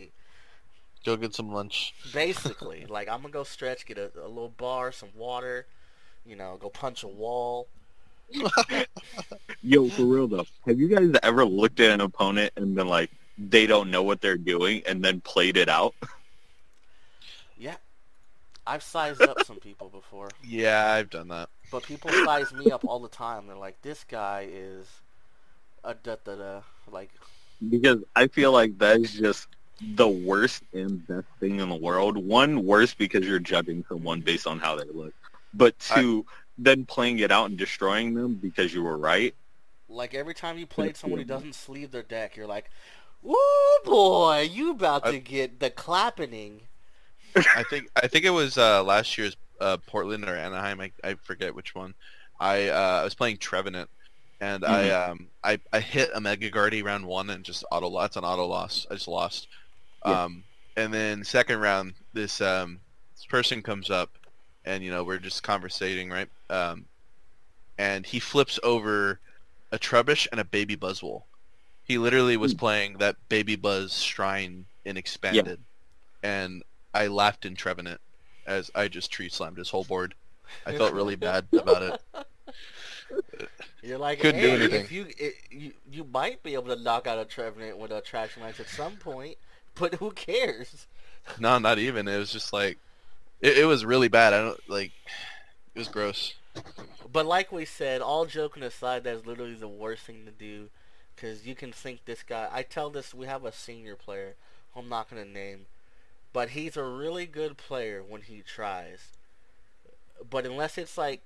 [1.05, 1.93] Go get some lunch.
[2.13, 5.65] basically like i'm gonna go stretch get a, a little bar some water
[6.27, 7.67] you know go punch a wall
[9.63, 13.11] Yo, for real though, have you guys ever looked at an opponent and been like,
[13.39, 15.95] they don't know what they're doing, and then played it out?
[18.67, 21.49] yeah i've sized up some people before Yeah, I've done that.
[21.71, 24.87] but people size me up all the time they're like this guy is
[25.85, 27.11] a da da da like
[27.69, 29.49] Because I feel like that's just
[29.97, 32.17] the worst and best thing in the world.
[32.19, 35.15] One, worse because you're judging someone based on how they look,
[35.55, 36.27] but two,
[36.59, 39.35] then playing it out and destroying them because you were right.
[39.89, 42.71] like every time you played someone who doesn't sleeve their deck you're like
[43.27, 46.63] Ooh boy, you about I- to get the clapping.
[47.37, 50.81] I think I think it was uh, last year's uh, Portland or Anaheim.
[50.81, 51.95] I, I forget which one.
[52.39, 53.89] I uh, I was playing Trevenant,
[54.41, 55.11] and I Mhm.
[55.11, 58.17] um I, I hit a Mega Guardy round one and just auto loss.
[58.17, 58.87] an auto loss.
[58.91, 59.49] I just lost.
[60.05, 60.25] Yeah.
[60.25, 60.45] Um,
[60.77, 62.81] and then second round, this um
[63.17, 64.11] this person comes up,
[64.65, 66.29] and you know we're just conversating, right?
[66.49, 66.87] Um,
[67.79, 69.21] and he flips over
[69.73, 71.23] a Trubbish and a Baby Buzzwole.
[71.85, 72.59] He literally was Mm.
[72.59, 75.61] playing that Baby Buzz Shrine in expanded,
[76.23, 76.63] and
[76.95, 78.01] I laughed in Trevenant
[78.47, 80.15] as I just tree slammed his whole board.
[80.67, 82.27] I felt really bad about it.
[83.83, 84.85] You're like, Couldn't hey, do anything.
[84.85, 88.01] if you, it, you you might be able to knock out a Trevenant with a
[88.01, 89.37] trash match at some point,
[89.75, 90.87] but who cares?
[91.39, 92.07] No, not even.
[92.09, 92.79] It was just like,
[93.41, 94.33] it, it was really bad.
[94.35, 94.93] I don't like.
[95.75, 96.35] It was gross.
[97.13, 100.69] But like we said, all joking aside, that's literally the worst thing to do,
[101.15, 102.49] because you can think this guy.
[102.53, 104.35] I tell this, we have a senior player,
[104.77, 105.67] I'm not gonna name,
[106.33, 109.17] but he's a really good player when he tries.
[110.29, 111.23] But unless it's like,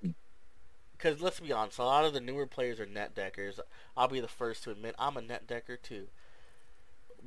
[0.97, 3.61] because let's be honest, a lot of the newer players are net deckers.
[3.97, 6.09] I'll be the first to admit I'm a net decker too.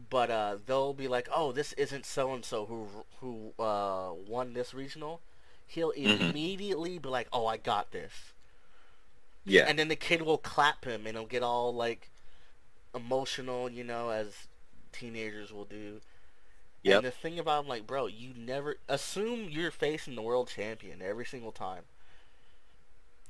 [0.09, 4.53] But uh, they'll be like, "Oh, this isn't so and so who who uh, won
[4.53, 5.21] this regional."
[5.65, 6.31] He'll Mhm.
[6.31, 8.33] immediately be like, "Oh, I got this."
[9.45, 9.65] Yeah.
[9.67, 12.09] And then the kid will clap him and he'll get all like
[12.95, 14.47] emotional, you know, as
[14.91, 16.01] teenagers will do.
[16.83, 16.95] Yep.
[16.95, 21.01] And the thing about him, like, bro, you never assume you're facing the world champion
[21.01, 21.83] every single time.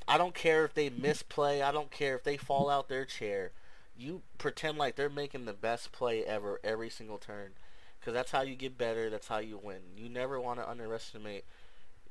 [0.08, 1.62] I don't care if they misplay.
[1.62, 3.52] I don't care if they fall out their chair.
[3.98, 7.52] You pretend like they're making the best play ever every single turn,
[8.00, 9.10] because that's how you get better.
[9.10, 9.80] That's how you win.
[9.98, 11.44] You never want to underestimate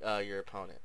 [0.05, 0.81] uh, your opponent.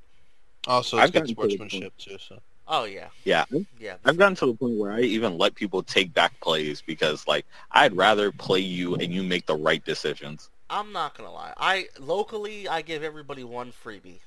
[0.67, 2.17] Also, it's I've good gotten to the sportsmanship too.
[2.19, 2.39] So
[2.71, 3.45] Oh yeah, Yeah.
[3.79, 3.97] yeah.
[4.05, 7.45] I've gotten to the point where I even let people take back plays because, like,
[7.71, 10.49] I'd rather play you and you make the right decisions.
[10.69, 11.53] I'm not gonna lie.
[11.57, 14.21] I locally I give everybody one freebie.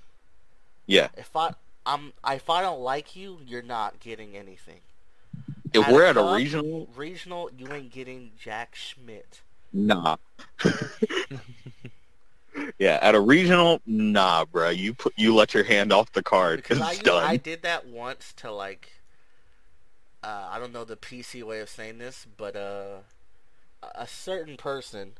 [0.86, 1.08] Yeah.
[1.14, 1.54] If I
[1.86, 4.82] I'm if I don't like you, you're not getting anything.
[5.72, 9.42] If At we're a at a regional, Regional, you ain't getting Jack Schmidt.
[9.72, 10.16] nah.
[12.78, 14.70] yeah, at a regional, nah, bro.
[14.70, 17.36] You put you let your hand off the card because I it's I done.
[17.36, 18.92] did that once to like
[20.22, 22.98] uh, I don't know the PC way of saying this, but uh,
[23.82, 25.14] a- certain person,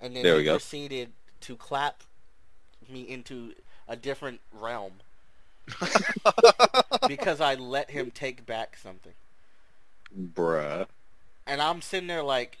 [0.00, 0.52] and then There go.
[0.52, 1.12] proceeded
[1.42, 2.02] to clap
[2.88, 3.54] me into
[3.88, 5.02] a different realm
[7.06, 9.14] because I let him take back something.
[10.16, 10.86] Bruh.
[11.46, 12.58] And I'm sitting there like,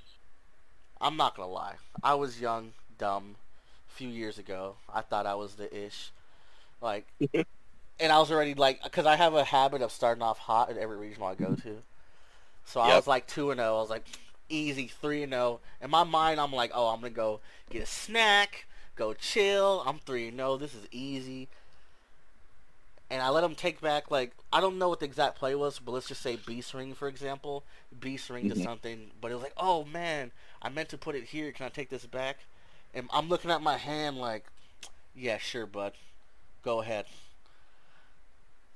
[1.00, 1.76] I'm not gonna lie.
[2.02, 3.36] I was young, dumb,
[3.92, 4.76] few years ago.
[4.92, 6.10] I thought I was the ish.
[6.80, 7.06] Like,
[8.00, 10.76] and I was already like, because I have a habit of starting off hot at
[10.76, 11.82] every regional I go to.
[12.64, 13.68] So I was like 2 and 0.
[13.68, 14.04] I was like,
[14.48, 15.60] easy 3 and 0.
[15.80, 17.40] In my mind, I'm like, oh, I'm gonna go
[17.70, 18.66] get a snack,
[18.96, 19.82] go chill.
[19.86, 20.56] I'm 3 and 0.
[20.58, 21.48] This is easy.
[23.10, 25.78] And I let him take back like I don't know what the exact play was,
[25.78, 27.62] but let's just say beast ring for example.
[28.00, 28.62] Beast ring to Mhm.
[28.62, 30.32] something, but it was like, oh man,
[30.62, 31.52] I meant to put it here.
[31.52, 32.38] Can I take this back?
[32.94, 34.44] And I'm looking at my hand like,
[35.14, 35.92] yeah, sure, bud,
[36.62, 37.06] go ahead.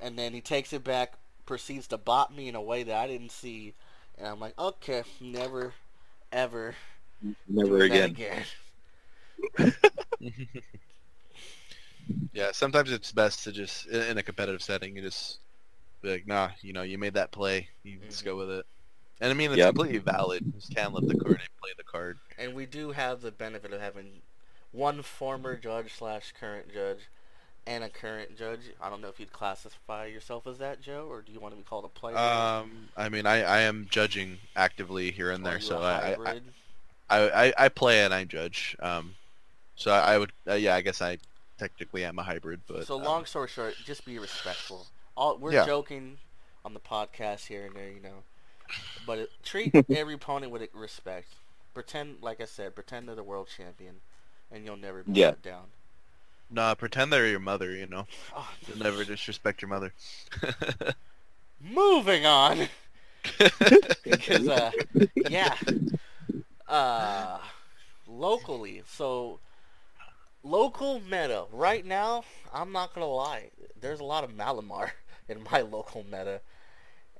[0.00, 1.14] And then he takes it back,
[1.44, 3.74] proceeds to bop me in a way that I didn't see,
[4.18, 5.72] and I'm like, okay, never,
[6.32, 6.74] ever,
[7.48, 8.44] Never doing that again.
[9.58, 9.74] again.
[12.32, 15.38] yeah, sometimes it's best to just in, in a competitive setting, you just
[16.02, 18.30] be like, nah, you know, you made that play, you just mm-hmm.
[18.30, 18.66] go with it.
[19.20, 19.74] And I mean, it's Yep.
[19.74, 20.42] completely valid.
[20.52, 22.18] You just can't let the card play the card.
[22.38, 24.22] And we do have the benefit of having
[24.72, 26.98] one former judge slash current judge
[27.66, 28.60] and a current judge.
[28.80, 31.56] I don't know if you'd classify yourself as that, Joe, or do you want to
[31.58, 32.16] be called a player?
[32.16, 36.10] Um, I mean, I, I am judging actively here and there, so a I, I,
[36.10, 36.42] hybrid?
[37.08, 38.76] I, I, I play and I judge.
[38.80, 39.14] Um,
[39.76, 41.18] so I, I would, uh, yeah, I guess I
[41.58, 44.86] technically am a hybrid, but so um, long story short, just be respectful.
[45.16, 45.64] All we're Yeah.
[45.66, 46.18] joking
[46.64, 48.22] on the podcast here and there, you know,
[49.04, 51.36] but it, treat every opponent with respect.
[51.74, 54.00] Pretend, like I said, pretend they're the world champion,
[54.50, 55.26] and you'll never be Yeah.
[55.26, 55.72] let down.
[56.50, 57.70] Nah, pretend they're your mother.
[57.72, 59.92] You know, Oh, you'll never disrespect your mother.
[61.60, 62.68] Moving on.
[64.02, 64.72] because uh
[65.24, 65.56] yeah
[66.68, 67.38] uh
[68.06, 69.40] locally so
[70.42, 74.90] local meta right now i'm not gonna lie there's a lot of malamar
[75.28, 76.40] in my local meta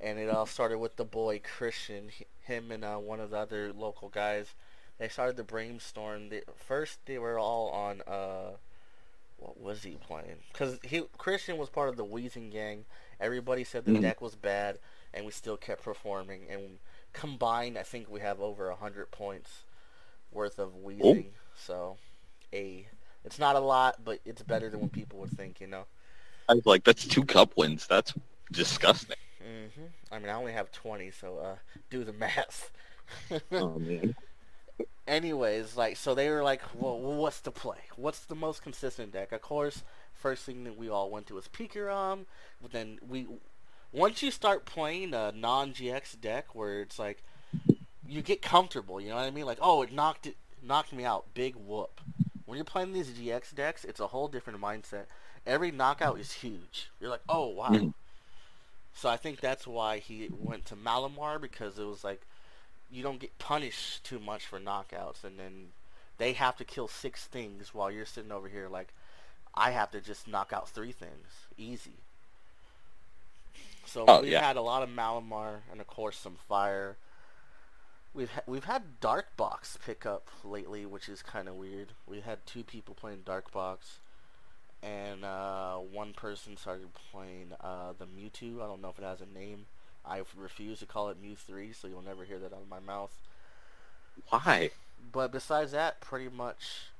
[0.01, 2.11] and it all started with the boy christian
[2.43, 4.55] him and uh, one of the other local guys
[4.99, 8.51] they started to brainstorm they, first they were all on uh
[9.39, 12.85] what was he playing because he christian was part of the weezing gang
[13.21, 14.01] everybody said the Mhm.
[14.03, 14.79] deck was bad
[15.15, 16.43] and we still kept performing.
[16.51, 16.79] And
[17.13, 19.63] combined, I think we have over a hundred points
[20.33, 21.31] worth of weezing.
[21.57, 21.97] So,
[22.53, 22.87] a
[23.25, 25.61] It's not a lot, but it's better than what people would think.
[25.61, 25.87] You know.
[26.49, 27.87] I was like, that's two cup wins.
[27.87, 28.15] That's
[28.53, 29.17] disgusting.
[29.43, 31.57] Hmm I mean, I only have 20, so uh,
[31.91, 32.71] do the math.
[33.59, 34.15] oh man.
[35.07, 37.79] Anyways, like, so they were like, well, what's the play?
[37.97, 39.33] What's the most consistent deck?
[39.33, 42.27] Of course, first thing that we all went to was Pikarom.
[42.61, 43.27] But then we,
[43.93, 47.23] once you start playing a non-GX deck where it's like,
[48.09, 49.47] you get comfortable, you know what I mean?
[49.47, 52.01] Like, oh, it knocked it, knocked me out, big whoop.
[52.45, 55.07] When you're playing these GX decks, it's a whole different mindset.
[55.47, 56.91] Every knockout is huge.
[57.01, 57.93] You're like, oh wow.
[58.97, 62.23] So I think that's why he went to Malamar because it was like
[62.91, 65.73] you don't get punished too much for knockouts, and then
[66.19, 68.95] they have to kill six things while you're sitting over here like
[69.55, 72.05] I have to just knock out three things easy.
[73.87, 74.41] So Oh, we've yeah.
[74.41, 76.99] had a lot of Malamar and of course some fire.
[78.15, 81.93] We've ha- we've had Dark Box pick up lately, which is kind of weird.
[82.07, 84.01] We had two people playing Dark Box,
[84.83, 88.63] and uh, one person started playing uh, the Mewtwo.
[88.63, 89.67] I don't know if it has a name.
[90.05, 92.79] I refuse to call it Mew three, so you'll never hear that out of my
[92.81, 93.13] mouth.
[94.29, 94.71] Why?
[95.13, 96.91] But besides that, pretty much,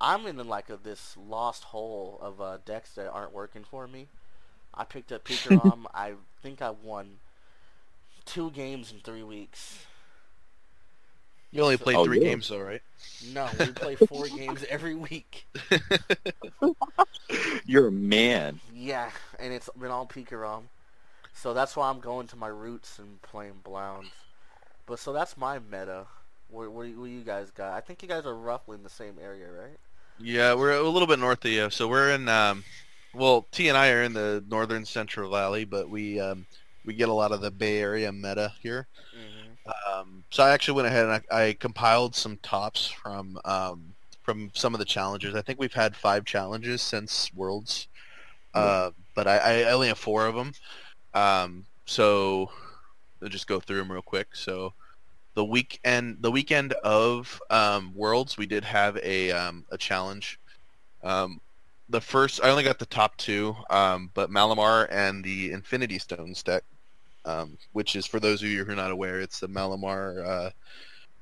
[0.00, 4.06] I'm in like a, this lost hole of uh, decks that aren't working for me.
[4.74, 5.86] I picked up Pikarom.
[5.94, 7.18] I think I won
[8.24, 9.86] two games in three weeks.
[11.56, 12.28] You only played Oh, three yeah.
[12.30, 12.82] games though, right?
[13.32, 15.46] No, we play four games every week.
[17.64, 18.60] You're a man.
[18.74, 20.64] Yeah, and it's been all Pikarom.
[21.34, 24.10] So that's why I'm going to my roots and playing Blounds.
[24.86, 26.06] But so that's my meta.
[26.48, 27.72] What, what, do- what you guys got?
[27.72, 29.78] I think you guys are roughly in the same area, right?
[30.18, 31.70] Yeah, we're a little bit north of you.
[31.70, 32.64] So we're in, um,
[33.14, 36.46] well, T and I are in the northern Central Valley, but we um,
[36.84, 38.86] we get a lot of the Bay Area meta here.
[39.16, 39.35] Mm-hmm.
[39.66, 44.50] Um, so I actually went ahead and I, I compiled some tops from um, from
[44.54, 45.34] some of the challenges.
[45.34, 47.88] I think we've had five challenges since Worlds,
[48.54, 50.52] uh, but I, I only have four of them.
[51.14, 52.50] Um, so
[53.22, 54.34] I'll just go through them real quick.
[54.34, 54.72] So
[55.34, 60.38] the weekend the weekend of um, Worlds, we did have a um, a challenge.
[61.02, 61.40] Um,
[61.88, 66.42] the first I only got the top two, um, but Malamar and the Infinity Stones
[66.42, 66.64] deck
[67.26, 70.50] um, which is for those of you who are not aware, it's the Malamar uh,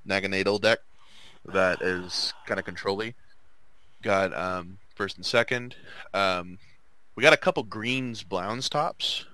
[0.07, 0.79] Naganadel deck
[1.47, 3.15] that is kind of controlly.
[4.03, 5.75] Got um, first and second.
[6.13, 6.59] Um,
[7.17, 9.25] we got a couple greens Blounds tops.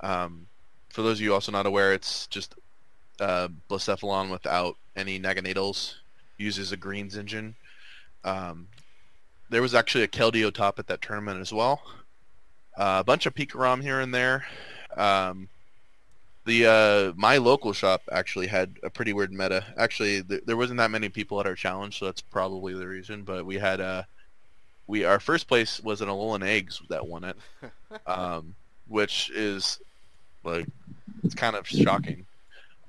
[0.00, 0.46] Um,
[0.90, 2.54] for those of you also not aware, it's just
[3.20, 5.94] uh, Blacephalon without any Naganadels.
[6.38, 7.54] Uses a greens engine.
[8.24, 8.68] Um,
[9.48, 11.80] there was actually a Keldeo top at that tournament as well.
[12.76, 14.44] Uh, a bunch of Pikarom here and there.
[14.96, 15.48] Um,
[16.46, 19.64] the uh, my local shop actually had a pretty weird meta.
[19.76, 23.22] Actually, th- there wasn't that many people at our challenge, so that's probably the reason.
[23.24, 24.04] But we had uh,
[24.86, 27.36] we our first place was an Alolan Eggs that won it,
[28.06, 28.54] um,
[28.88, 29.80] which is
[30.44, 30.66] like
[31.24, 32.24] it's kind of shocking.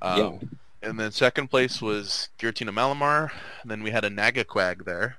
[0.02, 0.48] Um, Yeah.
[0.84, 3.32] And then second place was Giratina Malamar.
[3.64, 5.18] And then we had a Nagaquag there.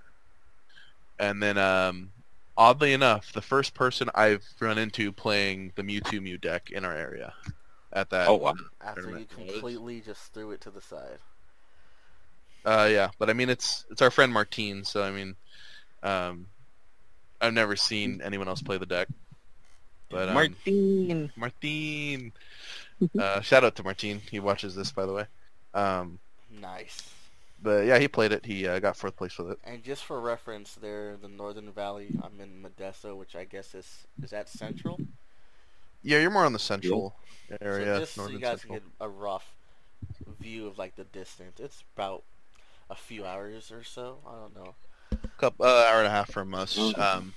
[1.18, 2.10] And then um,
[2.56, 6.94] oddly enough, the first person I've run into playing the Mewtwo Mew deck in our
[6.94, 7.34] area
[7.92, 8.28] at that.
[8.28, 8.54] Oh wow.
[8.80, 11.18] After you completely just threw it to the side.
[12.64, 15.36] Uh, yeah, but I mean it's it's our friend Martine, so I mean,
[16.02, 16.46] um,
[17.40, 19.08] I've never seen anyone else play the deck.
[20.10, 21.32] But um, Martine.
[21.36, 22.32] Martine,
[23.18, 24.20] uh, shout out to Martine.
[24.30, 25.26] He watches this, by the way.
[25.74, 26.18] Um,
[26.60, 27.10] Nice.
[27.62, 28.44] but yeah, he played it.
[28.44, 29.58] He uh, got fourth place with it.
[29.64, 32.08] And just for reference, they're the Northern Valley.
[32.22, 34.98] I'm in Modesto, which I guess is is that central.
[36.02, 37.14] Yeah, you're more on the central
[37.60, 38.78] area, so just so you guys central.
[38.78, 39.54] can get a rough
[40.40, 41.58] view of like the distance.
[41.60, 42.22] It's about
[42.90, 44.18] a few hours or so.
[44.26, 44.74] I don't know.
[45.38, 46.78] couple uh, hour and a half from us.
[46.78, 47.00] Okay.
[47.00, 47.34] Um,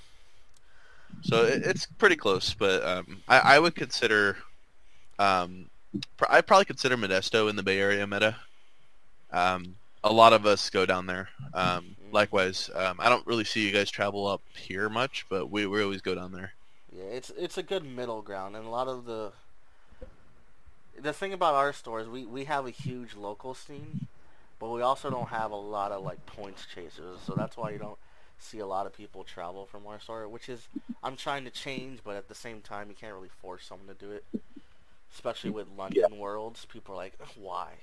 [1.22, 4.38] so it, it's pretty close, but um, I, I would consider,
[5.18, 5.66] um,
[6.16, 8.36] pr- I'd probably consider Modesto in the Bay Area meta.
[9.30, 11.28] Um, a lot of us go down there.
[11.54, 15.66] Um, likewise, um, I don't really see you guys travel up here much, but we,
[15.66, 16.52] we always go down there.
[16.92, 19.32] Yeah, it's it's a good middle ground, and a lot of the
[20.98, 23.98] the thing about our store is we we have a huge local scene,
[24.58, 27.22] but we also don't have a lot of like points chasers.
[27.22, 27.98] So that's why you don't
[28.38, 30.68] see a lot of people travel from our store, which is
[31.02, 33.94] I'm trying to change, but at the same time you can't really force someone to
[33.94, 34.24] do it.
[35.12, 37.74] Especially with London Worlds, people are like, why?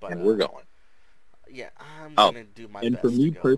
[0.00, 0.64] But and uh, we're going.
[1.48, 3.56] yeah, I'm Oh, gonna do my and best for me to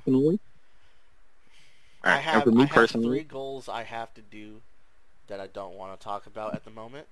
[2.05, 2.11] go.
[2.11, 4.62] I have, and for me I have three goals I have to do
[5.28, 7.07] that I don't want to talk about at the moment.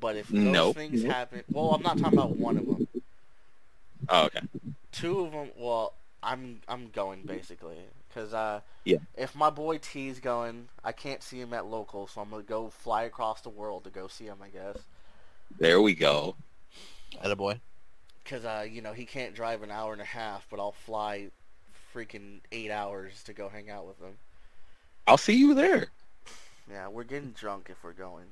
[0.00, 0.76] But if those Nope.
[0.76, 1.12] things Nope.
[1.12, 2.88] happen, well, I'm not talking about one of them.
[4.08, 4.40] oh okay,
[4.92, 7.76] Two of them, well, I'm I'm going basically
[8.08, 8.98] because uh Yeah.
[9.14, 12.70] if my boy T's going, I can't see him at local, so I'm gonna go
[12.70, 14.38] fly across the world to go see him.
[14.42, 14.78] I guess
[15.58, 16.36] There we go.
[17.22, 17.60] Attaboy.
[18.22, 21.30] because uh you know he can't drive an hour and a half, but I'll fly
[21.94, 24.14] freaking eight hours to go hang out with them.
[25.06, 25.86] I'll see you there.
[26.70, 28.26] Yeah, we're getting drunk if we're going.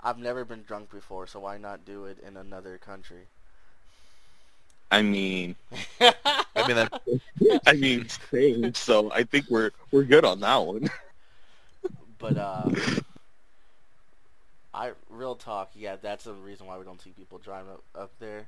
[0.00, 3.26] I've never been drunk before, so why not do it in another country?
[4.90, 5.54] I mean,
[6.00, 7.00] I mean, that,
[7.66, 8.74] I mean, same.
[8.74, 10.90] So I think we're we're good on that one.
[12.18, 12.70] But uh,
[14.72, 18.12] I real talk, yeah, that's the reason why we don't see people driving up, up
[18.20, 18.46] there.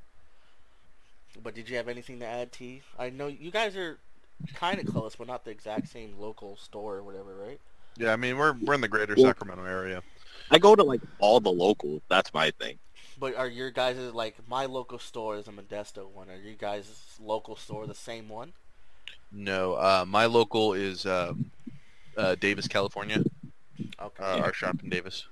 [1.43, 2.83] But did you have anything to add, T?
[2.97, 3.99] I know you guys are
[4.55, 7.61] kind of close, but not the exact same local store or whatever, right?
[7.97, 10.03] yeah, I mean, we're we're in the greater Well- Sacramento area.
[10.51, 12.03] I go to like all the locals.
[12.09, 12.79] That's my thing.
[13.19, 16.29] But are your guys like my local store is a Modesto one?
[16.29, 18.53] Are you guys' local store the same one?
[19.33, 21.51] No, uh, my local is um,
[22.17, 23.25] uh, Davis, California.
[24.03, 24.23] Okay.
[24.23, 25.27] Uh, Our shop in Davis.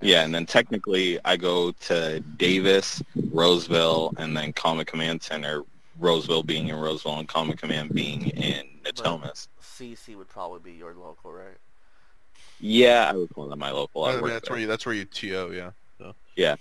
[0.00, 3.02] Yeah, and then technically I go to Davis,
[3.32, 5.62] Roseville, and then Comic Command Center.
[5.98, 9.48] Roseville being in Roseville and Comic Command being in Natomas.
[9.62, 11.56] CC would probably be your local, right?
[12.60, 14.04] Yeah, I would call that my local.
[14.04, 14.54] I I mean, that's there.
[14.54, 16.10] where you that's where you to yeah.
[16.36, 16.56] Yeah.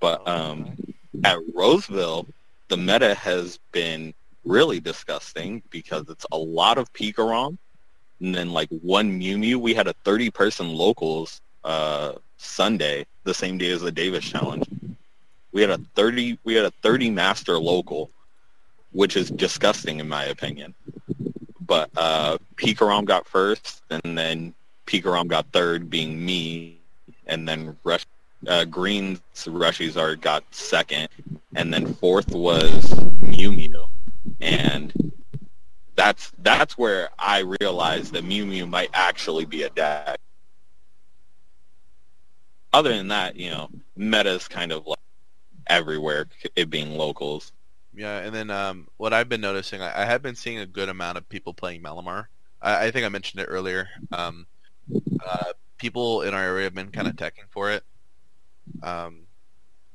[0.00, 0.76] But Oh, um,
[1.24, 2.26] at Roseville,
[2.68, 4.14] the meta has been
[4.44, 7.58] really disgusting because it's a lot of Pikarom,
[8.20, 9.58] and then like one Mew Mew.
[9.58, 14.66] We had a 30-person locals uh, Sunday, the same day as the Davis Challenge.
[15.52, 16.38] We had a 30.
[16.44, 18.10] We had a 30 master local,
[18.92, 20.74] which is disgusting in my opinion.
[21.60, 22.38] But uh,
[23.04, 24.54] got first, and then
[24.86, 26.80] Pikarom got third, being me,
[27.26, 28.04] and then Rush
[28.46, 31.08] uh, Green's Reshizard got second,
[31.54, 33.84] and then fourth was Mew Mew,
[34.40, 35.12] and
[35.94, 40.18] that's that's where I realized that Mew Mew might actually be a deck.
[42.72, 44.98] Other than that, you know, meta's kind of like
[45.70, 47.52] everywhere, it being locals.
[47.94, 50.88] Yeah, and then um, what I've been noticing, I, I have been seeing a good
[50.88, 52.26] amount of people playing Malamar.
[52.60, 53.88] I, I think I mentioned it earlier.
[54.12, 54.46] Um,
[55.26, 57.82] uh, people in our area have been kind of teching for it.
[58.82, 59.22] Um,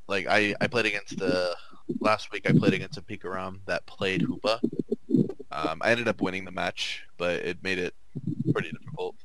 [0.07, 1.55] like I, I played against the
[1.99, 2.49] last week.
[2.49, 4.59] I played against a Pikarom that played Hoopa.
[5.51, 7.93] Um, I ended up winning the match, but it made it
[8.51, 9.15] pretty difficult.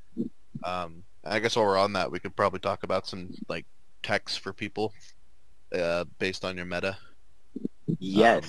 [0.62, 3.66] Um, I guess while we're on that, we could probably talk about some like
[4.02, 4.92] techs for people
[5.74, 6.96] uh, based on your meta.
[7.88, 8.42] Um,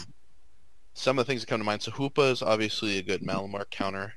[0.94, 1.82] some of the things that come to mind.
[1.82, 4.14] So Hoopa is obviously a good Malamar counter.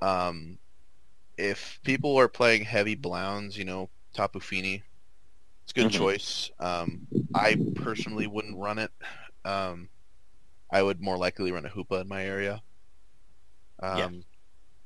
[0.00, 0.58] Um,
[1.38, 4.82] if people are playing heavy Blounds, you know, Tapu Fini,
[5.62, 5.96] it's a good Mhm.
[5.96, 6.50] choice.
[6.58, 8.90] Um, I personally wouldn't run it.
[9.44, 9.88] Um,
[10.70, 12.62] I would more likely run a Hoopa in my area.
[13.80, 13.98] Um,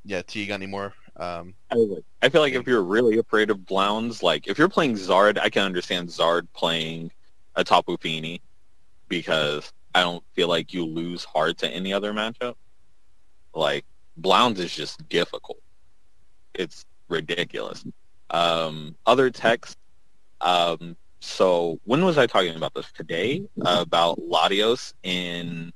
[0.04, 0.16] Yeah.
[0.16, 0.22] yeah.
[0.22, 0.94] T, you got any more?
[1.16, 4.68] Um, I, like- I feel like if you're really afraid of Blounds, like if you're
[4.68, 7.10] playing Zard, I can understand Zard playing
[7.56, 8.40] a Tapu Fini
[9.08, 12.54] because I don't feel like you lose hard to any other matchup.
[13.54, 13.84] Like
[14.16, 15.60] Blounds is just difficult.
[16.54, 17.84] It's ridiculous.
[18.30, 19.76] Um, other techs.
[20.40, 23.46] Um, so when was I talking about this today?
[23.64, 25.72] about Latios in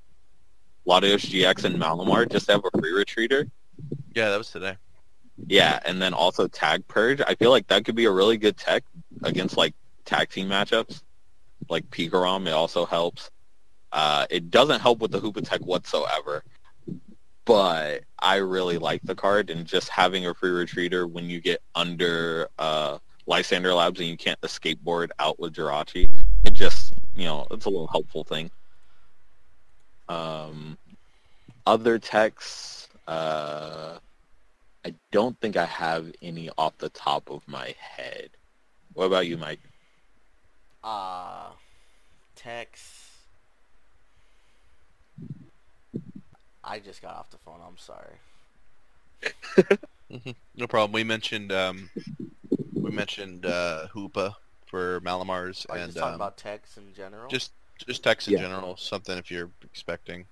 [0.87, 3.51] Latios GX and Malamar just to have a free retreater.
[4.14, 4.76] yeah, that was today.
[5.47, 7.20] Yeah, and then also tag purge.
[7.26, 8.85] I feel like that could be a really good tech
[9.22, 9.74] against like
[10.05, 11.03] tag team matchups.
[11.68, 13.30] Like Pikarom, it also helps.
[13.92, 16.44] Uh, it doesn't help with the Hoopa tech whatsoever,
[17.44, 21.61] but I really like the card and just having a free retreater when you get
[21.74, 22.98] under uh,
[23.28, 26.08] Lysandre Labs and you can't escape board out with Jirachi.
[26.44, 28.50] It just you know it's a little helpful thing.
[30.08, 30.78] Um,
[31.66, 32.88] other techs.
[33.06, 33.98] Uh,
[34.84, 38.30] I don't think I have any off the top of my head.
[38.94, 39.61] What about you, Mike?
[40.83, 41.51] Uh,
[42.37, 43.09] Tex.
[46.62, 47.61] I just got off the phone.
[47.66, 48.16] I'm sorry.
[50.57, 50.91] No problem.
[50.91, 51.89] We mentioned um,
[52.74, 54.35] we mentioned uh, Hoopa
[54.66, 57.28] for Malamars Are and just talking um, about Tex in general?
[57.28, 57.53] just
[57.87, 58.41] just text in Yeah.
[58.41, 58.76] general.
[58.76, 60.24] Something if you're expecting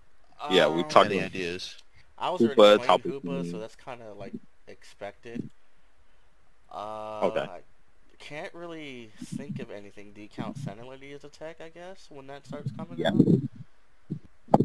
[0.51, 1.77] yeah, we Um, talked any about- ideas.
[2.19, 4.33] I was Hoopa, already playing Hoopa, so that's kind of like
[4.67, 5.49] expected.
[6.73, 7.41] Uh, Okay.
[7.41, 7.61] I
[8.19, 10.12] can't really think of anything.
[10.12, 11.61] Do you count Senility as a tech?
[11.61, 13.09] I guess when that starts coming Yeah.
[13.09, 13.25] out.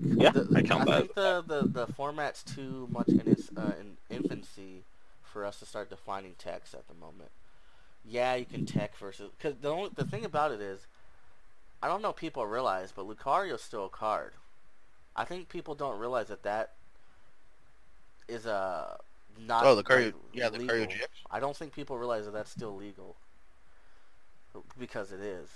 [0.01, 0.99] Yeah, The- I count I that.
[1.01, 4.83] think the, the the format's too much in its uh, in infancy
[5.23, 7.31] for us to start defining techs at the moment.
[8.05, 10.85] Yeah, you can tech versus because the only the thing about it is,
[11.81, 14.33] I don't know if people realize, but Lucario's still a card.
[15.15, 16.71] I think people don't realize that that
[18.27, 18.99] is a
[19.39, 19.65] not.
[19.65, 20.75] Oh, the Lucario, like, yeah, the legal.
[20.75, 21.07] Lucario GX.
[21.31, 23.15] I don't think people realize that that's still legal.
[24.79, 25.49] Because it is.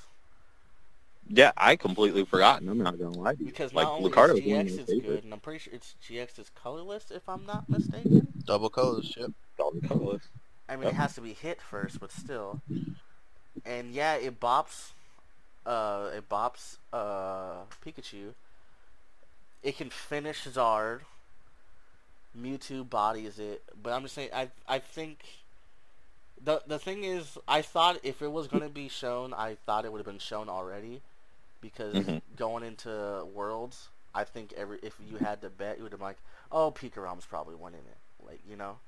[1.30, 2.70] Yeah, I completely forgotten.
[2.70, 3.46] I'm not gonna lie to you.
[3.46, 5.06] Because like not only Lucario's is one GX is favorites.
[5.06, 8.28] good, and I'm pretty sure it's GX is colorless, if I'm not mistaken.
[8.46, 9.32] Double colorless, yep.
[9.58, 10.24] Solid colorless.
[10.70, 10.94] I mean, Yep.
[10.94, 12.62] it has to be hit first, but still.
[13.66, 14.92] And yeah, it bops.
[15.66, 16.78] Uh, it bops.
[16.94, 18.34] Uh, Pikachu.
[19.64, 21.02] It can finish Zard.
[22.40, 24.30] Mewtwo bodies it, but I'm just saying.
[24.34, 25.20] I I think.
[26.44, 29.92] The the thing is, I thought if it was gonna be shown, I thought it
[29.92, 31.02] would have been shown already,
[31.62, 32.22] because Mhm.
[32.36, 36.08] going into Worlds, I think every if you had to bet, you would have been
[36.08, 36.20] like,
[36.52, 38.80] oh, Pikarom's probably winning it, like you know.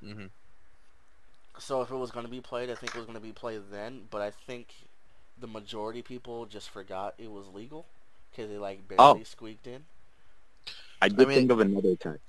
[0.00, 0.26] hmm
[1.58, 3.32] So if it was going to be played, I think it was going to be
[3.32, 4.06] played then.
[4.10, 4.68] But I think
[5.40, 7.84] the majority of people just forgot it was legal
[8.30, 9.24] because they like barely Oh.
[9.24, 9.84] squeaked in.
[11.02, 12.20] I did I mean- think of another time.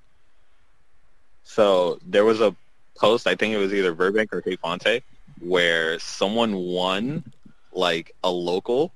[1.43, 2.55] So there was a
[2.99, 5.01] post, I think it was either Burbank or Hey Fonte,
[5.39, 7.23] where someone won
[7.71, 8.91] like a local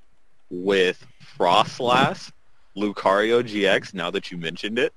[0.50, 1.06] with
[1.38, 2.32] Froslass,
[2.76, 3.94] Lucario GX.
[3.94, 4.94] Now that you mentioned it,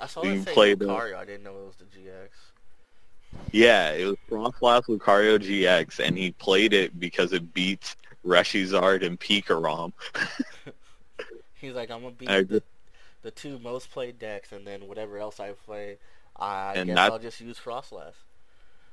[0.00, 1.16] I saw You say played the- Lucario.
[1.16, 2.28] I didn't know it was the GX.
[3.52, 7.96] yeah, it was Froslass Lucario GX, and he played it because it beats
[8.26, 9.92] Reshizard and Pikarom.
[11.60, 12.62] He's like, I'm gonna beat I the,
[13.22, 15.96] the two most played decks, and then whatever else I play,
[16.36, 18.14] I And guess that- I'll just use Froslass.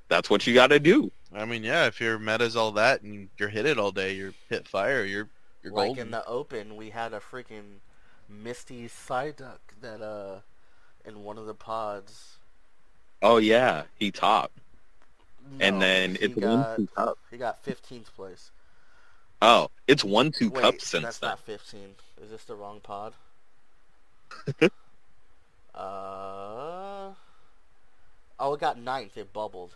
[0.08, 1.10] That's what you got to do.
[1.34, 4.34] I mean, yeah, if your meta's all that and you're hit it all day, you're
[4.50, 5.30] hit fire, you're
[5.64, 6.06] you're Like golden.
[6.08, 7.78] in the open, we had a freaking
[8.28, 10.40] Misty Psyduck that uh,
[11.06, 12.38] in one of the pods.
[13.22, 14.58] Oh yeah, he topped,
[15.60, 17.18] and then he it's got, one two cup.
[17.30, 18.52] He got 15th place.
[19.42, 21.30] Oh, it's one two Wait, cups since that's then.
[21.30, 21.80] not 15.
[22.24, 23.14] Is this the wrong pod?
[25.76, 27.12] uh.
[28.42, 29.18] Oh, it got ninth.
[29.18, 29.76] It bubbled.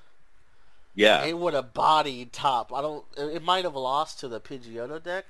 [0.95, 1.23] Yeah.
[1.23, 2.73] It would have bodied top.
[2.73, 3.05] I don't.
[3.17, 5.25] It it might have lost to the Pidgeotto deck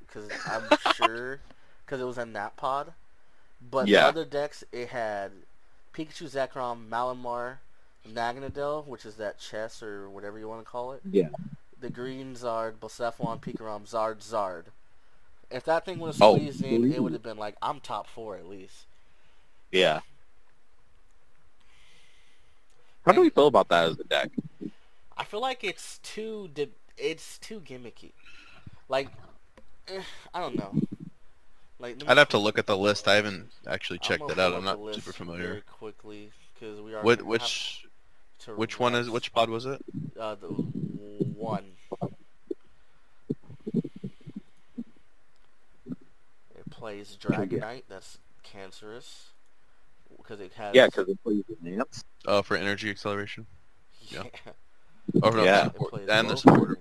[0.00, 0.62] because I'm
[0.94, 1.40] sure
[1.84, 2.92] because it was in that pod.
[3.70, 4.02] But Yeah.
[4.02, 5.32] the other decks, it had
[5.92, 7.56] Pikachu, Zekrom, Malamar,
[8.08, 11.00] Naganadel, which is that chess or whatever you want to call it.
[11.10, 11.28] Yeah.
[11.80, 14.64] The green Zard, Blacephalon, Pikarom, Zard, Zard.
[15.50, 18.36] If that thing would have Oh, in, it would have been like I'm top four
[18.36, 18.84] at least.
[19.72, 20.00] Yeah.
[23.08, 24.30] How do we feel about that as a deck?
[25.16, 28.12] I feel like it's too di- it's too gimmicky.
[28.90, 29.08] Like,
[29.88, 30.02] eh,
[30.34, 30.74] I don't know.
[31.78, 33.08] Like, me- I'd have to look at the list.
[33.08, 34.52] I haven't actually checked it out.
[34.52, 35.62] I'm up the not list super very familiar.
[35.78, 37.02] quickly because we are.
[37.02, 37.86] What which
[38.40, 39.82] to which one is which pod was it?
[40.20, 41.64] Uh, the one.
[46.54, 47.84] It plays Dragonite.
[47.88, 49.30] That's cancerous
[50.28, 50.74] because it has.
[50.74, 52.04] Yeah, because it plays with Lance.
[52.26, 53.46] Oh, for energy acceleration.
[54.08, 54.24] yeah.
[55.22, 55.66] Oh no, Yeah.
[55.66, 56.78] It and the supporter.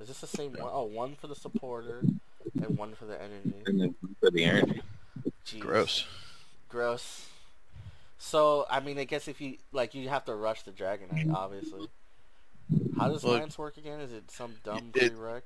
[0.00, 0.70] Is this the same one?
[0.72, 2.02] Oh, one for the supporter
[2.62, 3.62] and one for the energy.
[3.66, 4.82] And then for the energy.
[5.44, 5.60] Jeez.
[5.60, 6.06] Gross.
[6.68, 7.26] Gross.
[8.18, 11.88] So I mean, I guess if you like, you have to rush the Dragonite, obviously.
[12.96, 14.00] How does Well, Lance work again?
[14.00, 15.42] Is it some dumb it- prereq?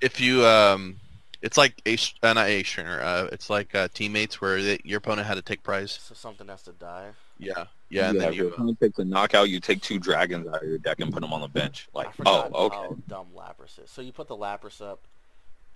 [0.00, 1.00] If you um,
[1.42, 3.00] it's like ace, uh, not ace trainer.
[3.00, 5.92] Uh, it's like uh, teammates where they, your opponent had to take prize.
[6.02, 7.10] So something has to die.
[7.38, 8.50] Yeah, yeah, and then if your you.
[8.50, 11.20] Uh, opponent takes a knockout, you take two dragons out of your deck and put
[11.20, 11.88] them on the bench.
[11.94, 12.76] Like, I oh, okay.
[12.76, 13.90] how dumb Lapras is.
[13.90, 15.00] So you put the Lapras up,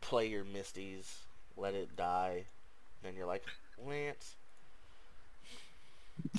[0.01, 1.07] play your Misties,
[1.57, 2.45] let it die,
[3.03, 3.45] then you're like,
[3.85, 4.37] Lance.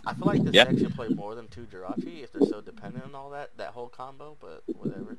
[0.05, 0.65] I feel like this Yeah.
[0.65, 3.69] deck should play more than two Jirachi if they're so dependent on all that, that
[3.69, 5.17] whole combo, but whatever.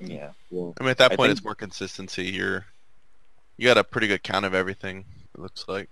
[0.00, 0.30] Yeah.
[0.50, 2.24] Well, I mean, at that point, think- it's more consistency.
[2.26, 2.66] You're
[3.56, 5.04] you got a pretty good count of everything.
[5.34, 5.88] It looks like.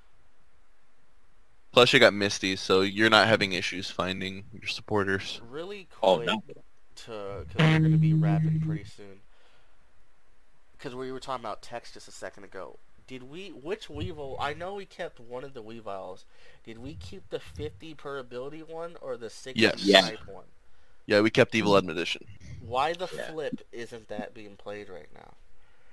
[1.72, 5.42] Plus, you got Misty, so you're not having issues finding your supporters.
[5.50, 6.42] Really oh quick no.
[6.46, 9.20] to, because we're going to be wrapping pretty soon.
[10.78, 12.78] Because we were talking about text just a second ago.
[13.06, 16.24] Did we, which Weavile, I know we kept one of the Weaviles.
[16.64, 19.84] Did we keep the 50 per ability one or the 60 Yes.
[19.84, 20.00] Yeah.
[20.00, 20.44] type one?
[21.06, 22.24] Yeah, we kept Evil Admonition.
[22.60, 23.30] Why the Yeah.
[23.30, 25.34] flip isn't that being played right now?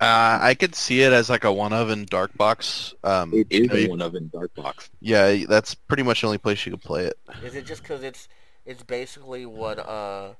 [0.00, 2.94] Uh, I could see it as like a one of in Dark Box.
[3.04, 4.90] Um, It is you know, you- one of in Dark Box.
[5.00, 7.16] yeah, that's pretty much the only place you could play it.
[7.44, 8.28] Is it just because it's
[8.66, 10.30] it's basically what uh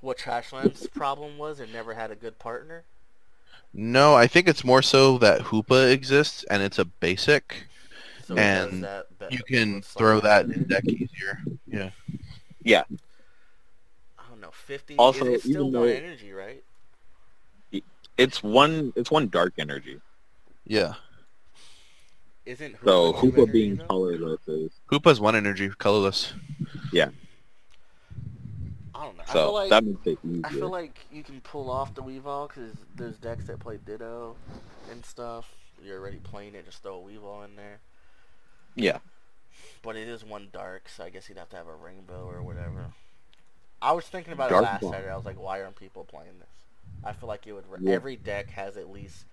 [0.00, 1.58] what Trashland's problem was?
[1.58, 2.84] It never had a good partner.
[3.74, 7.64] No, I think it's more so that Hoopa exists and it's a basic.
[8.24, 11.40] So And that be- You can throw that in deck easier.
[11.66, 11.90] Yeah.
[12.62, 12.84] Yeah.
[14.46, 14.52] I don't know.
[14.52, 14.96] Fifty.
[14.96, 16.62] Also, it's still even one though- energy, right?
[18.18, 18.92] It's one.
[18.96, 20.00] It's one dark energy.
[20.66, 20.94] Yeah.
[22.46, 23.84] Isn't So Hoopa two Hoopa energy, being though?
[23.86, 26.32] colorless is Hoopa's one energy, colorless.
[26.92, 27.10] Yeah.
[28.94, 29.24] I don't know.
[29.28, 30.40] I so feel like that makes it easier.
[30.46, 34.36] I feel like you can pull off the Weavile because there's decks that play Ditto
[34.90, 35.52] and stuff.
[35.84, 37.80] You're already playing it, just throw a Weavile in there.
[38.76, 38.98] yeah,
[39.82, 42.42] But it is one dark, so I guess you'd have to have a rainbow or
[42.42, 42.86] whatever.
[43.86, 44.92] I was thinking about Dark it last Ball.
[44.92, 45.10] Saturday.
[45.12, 46.48] I was like, why aren't people playing this?
[47.04, 47.64] I feel like it would.
[47.80, 47.92] Yeah.
[47.92, 49.26] Every deck has at least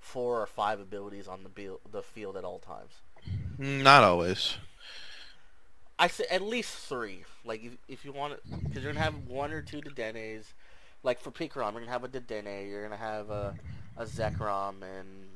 [0.00, 2.92] four or five abilities on the build, the field at all times.
[3.58, 4.54] Mm, Not always.
[5.98, 7.24] I say at least three.
[7.44, 10.54] Like if, if you want it, because you're gonna have one or two Dedennes.
[11.02, 12.68] Like for Pikarom, you're gonna have a Dedenne.
[12.68, 13.54] You're gonna have a
[13.96, 15.26] a Zekrom and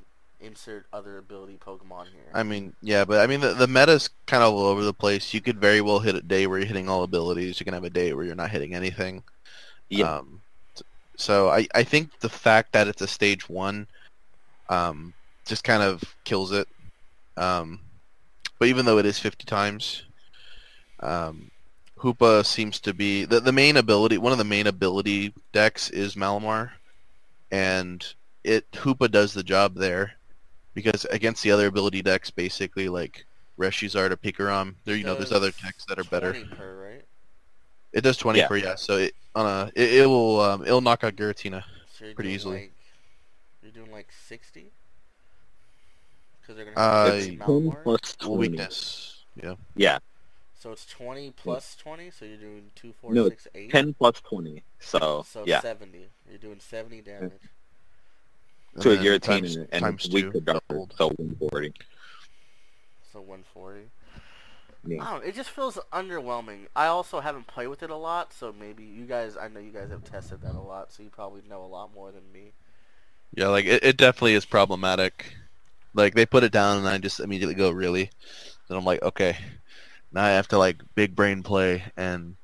[0.42, 2.30] insert other ability Pokemon here.
[2.34, 5.32] I mean, yeah, but I mean the the meta's kind of all over the place.
[5.32, 7.60] You could very well hit a day where you're hitting all abilities.
[7.60, 9.22] You can have a day where you're not hitting anything.
[9.88, 10.40] yeah, Um,
[11.16, 13.86] so I, I think the fact that it's a stage one,
[14.68, 15.12] um,
[15.46, 16.68] just kind of kills it.
[17.36, 17.80] Um,
[18.58, 20.04] but even though it is 50 times,
[21.00, 21.50] um,
[21.98, 24.18] Hoopa seems to be the the main ability.
[24.18, 26.72] One of the main ability decks is Malamar,
[27.50, 28.04] and
[28.42, 30.14] it Hoopa does the job there
[30.74, 33.24] because against the other ability decks, basically like
[33.58, 36.32] Reshizard or Pikarom, there you know there's other Does decks that are better.
[36.32, 37.04] 20 per, right?
[37.92, 38.48] It does 20 Yeah.
[38.48, 41.62] per yeah, so it on a it, it will um, it'll knock out Giratina.
[41.98, 42.56] So Pretty easily.
[42.56, 42.72] Like,
[43.62, 44.70] you're doing like 60?
[46.40, 47.82] Because they're gonna Uh, have it's six y- 10 Malamar?
[47.84, 48.28] plus 20.
[48.30, 49.24] Well, weakness.
[49.40, 49.54] Yeah.
[49.76, 49.98] Yeah,
[50.58, 53.70] So it's 20 plus 20, so you're doing 2, 4, No, 6, 8?
[53.70, 54.62] 10 plus 20.
[54.80, 56.06] So, So yeah, 70.
[56.28, 57.32] You're doing 70 damage.
[58.74, 61.72] And to a then Giratina, times, and times it's weak two, to dark, so 140.
[63.12, 63.80] So 140.
[64.84, 65.02] Yeah.
[65.02, 66.66] I don't know, it just feels underwhelming.
[66.74, 69.70] I also haven't played with it a lot, so maybe you guys, I know you
[69.70, 72.52] guys have tested that a lot, so you probably know a lot more than me.
[73.34, 75.34] Yeah, like it, it definitely is problematic.
[75.94, 78.10] Like they put it down and I just immediately go really.
[78.68, 79.36] Then I'm like, okay,
[80.12, 82.36] now I have to like big brain play and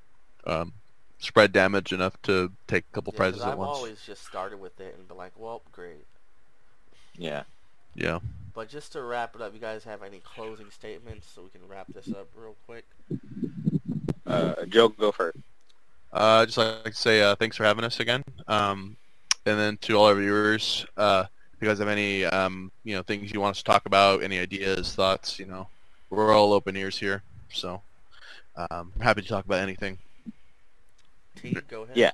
[0.46, 0.72] um,
[1.18, 3.76] spread damage enough to take a couple Yeah, 'cause prizes I've at once.
[3.76, 6.04] always just started with it and been like, well, great.
[7.18, 7.42] Yeah.
[7.94, 8.20] Yeah.
[8.54, 11.60] But just to wrap it up, you guys have any closing statements so we can
[11.68, 12.84] wrap this up real quick?
[14.26, 15.38] Uh, Joe, go first.
[16.12, 18.24] Uh, just like to say uh, thanks for having us again.
[18.46, 18.96] Um,
[19.44, 23.02] and then to all our viewers, uh, if you guys have any um, you know
[23.02, 25.68] things you want us to talk about, any ideas, thoughts, you know,
[26.10, 27.22] we're all open ears here.
[27.52, 27.82] So
[28.56, 29.98] um, I'm happy to talk about anything.
[31.36, 31.96] T, go ahead.
[31.96, 32.10] Yeah.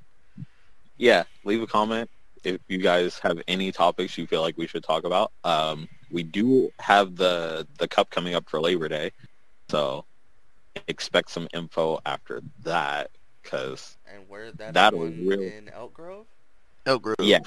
[0.97, 2.11] Yeah, leave a comment
[2.45, 5.33] if you guys have any topics you feel like we should talk about.
[5.45, 9.13] Um, we do have the the cup coming up for Labor Day,
[9.69, 10.05] so
[10.89, 13.11] expect some info after that.
[13.43, 16.27] Cause And where that's That'll one really- in Elk Grove?
[16.87, 17.17] Elk Grove.
[17.21, 17.41] Yeah.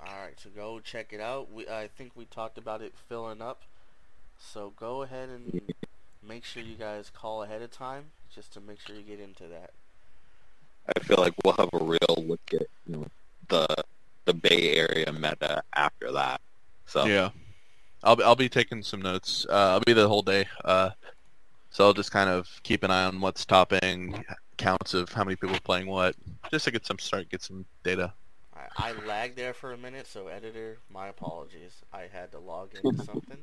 [0.00, 1.52] All right, so go check it out.
[1.52, 3.62] We I think we talked about it filling up.
[4.38, 5.60] So go ahead and
[6.26, 9.44] make sure you guys call ahead of time just to make sure you get into
[9.48, 9.70] that.
[10.96, 13.06] I feel like we'll have a real look at you know
[13.48, 13.66] the
[14.24, 16.40] the Bay Area meta after that.
[16.86, 17.30] So Yeah.
[18.04, 19.46] I'll be, I'll be taking some notes.
[19.48, 20.46] Uh, I'll be the whole day.
[20.64, 20.90] Uh,
[21.70, 24.24] so I'll just kind of keep an eye on what's topping,
[24.56, 26.16] counts of how many people are playing what,
[26.50, 28.12] just to get some start, get some data.
[28.54, 31.82] I, I lagged there for a minute, so editor, my apologies.
[31.92, 33.38] I had to log into something.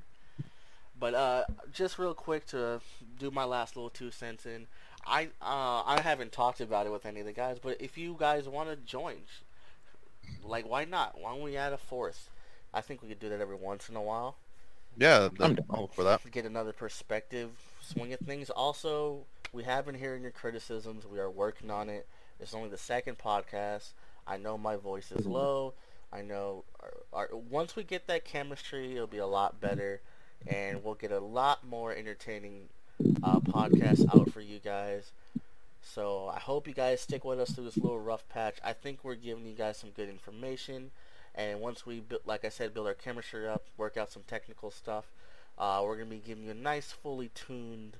[1.00, 2.82] But uh, just real quick to
[3.18, 4.68] do my last little two cents in,
[5.06, 8.18] I uh, I haven't talked about it with any of the guys, but if you
[8.20, 9.16] guys want to join,
[10.44, 11.20] like why not?
[11.20, 12.30] Why don't we add a fourth?
[12.74, 14.36] I think we could do that every once in a while.
[14.98, 16.22] Yeah, I'm I'm all for that.
[16.32, 17.52] get another perspective,
[17.82, 18.50] swing at things.
[18.50, 21.06] Also, we have been hearing your criticisms.
[21.06, 22.08] We are working on it.
[22.40, 23.92] It's only the second podcast.
[24.28, 25.74] I know my voice is low.
[26.12, 30.02] I know our, our, once we get that chemistry, it'll be a lot better,
[30.48, 32.70] and we'll get a lot more entertaining
[33.24, 35.12] uh, podcasts out for you guys.
[35.94, 38.58] So I hope you guys stick with us through this little rough patch.
[38.64, 40.92] I think we're giving you guys some good information,
[41.34, 45.06] and once we, like I said, build our chemistry up, work out some technical stuff,
[45.58, 47.98] uh, we're gonna be giving you a nice, fully tuned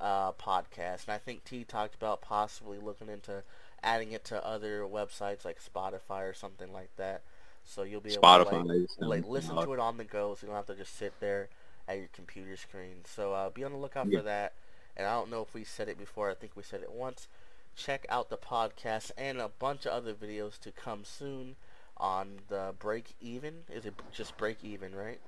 [0.00, 1.06] uh, podcast.
[1.06, 3.42] And I think T talked about possibly looking into
[3.82, 7.22] adding it to other websites like Spotify or something like that.
[7.64, 10.48] So you'll be able to like, like listen to it on the go, so you
[10.48, 11.48] don't have to just sit there
[11.86, 13.02] at your computer screen.
[13.04, 14.18] So uh, be on the lookout Yeah.
[14.18, 14.52] for that.
[14.96, 16.30] And I don't know if we said it before.
[16.30, 17.28] I think we said it once.
[17.76, 21.56] Check out the podcast and a bunch of other videos to come soon
[21.96, 23.62] on the Break Even.
[23.68, 25.20] Is it just Break Even, right?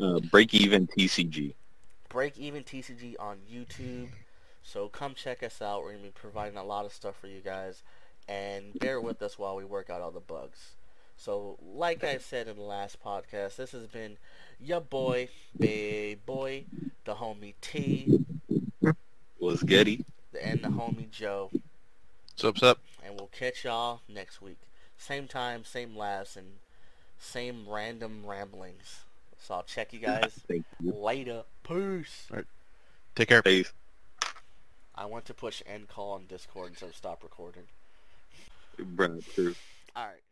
[0.00, 1.54] uh, break even TCG.
[2.08, 4.08] Break Even TCG on YouTube.
[4.62, 5.82] So come check us out.
[5.82, 7.82] We're going to be providing a lot of stuff for you guys.
[8.28, 10.72] And bear with us while we work out all the bugs.
[11.16, 14.16] So, like I said in the last podcast, this has been
[14.60, 15.28] your boy,
[15.58, 16.64] big boy,
[17.04, 18.24] the homie T,
[19.42, 20.04] Was Getty.
[20.40, 21.50] and the homie Joe.
[22.36, 22.78] So what's up?
[23.04, 24.60] And we'll catch y'all next week.
[24.96, 26.46] Same time, same laughs, and
[27.18, 29.00] same random ramblings.
[29.40, 30.92] So I'll check you guys Thank you.
[30.92, 31.42] later.
[31.64, 32.28] Peace.
[33.16, 33.42] Take care.
[33.42, 33.72] Peace.
[34.94, 37.64] I want to push end call on Discord instead of stop recording.
[38.78, 39.56] Bruh, true.
[39.96, 40.22] Alright.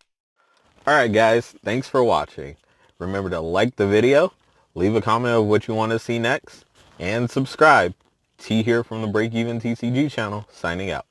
[0.86, 2.54] Alright guys, thanks for watching.
[3.00, 4.32] Remember to like the video,
[4.76, 6.64] leave a comment of what you want to see next,
[7.00, 7.92] and subscribe.
[8.40, 11.09] T here from the Break Even TCG channel, signing out.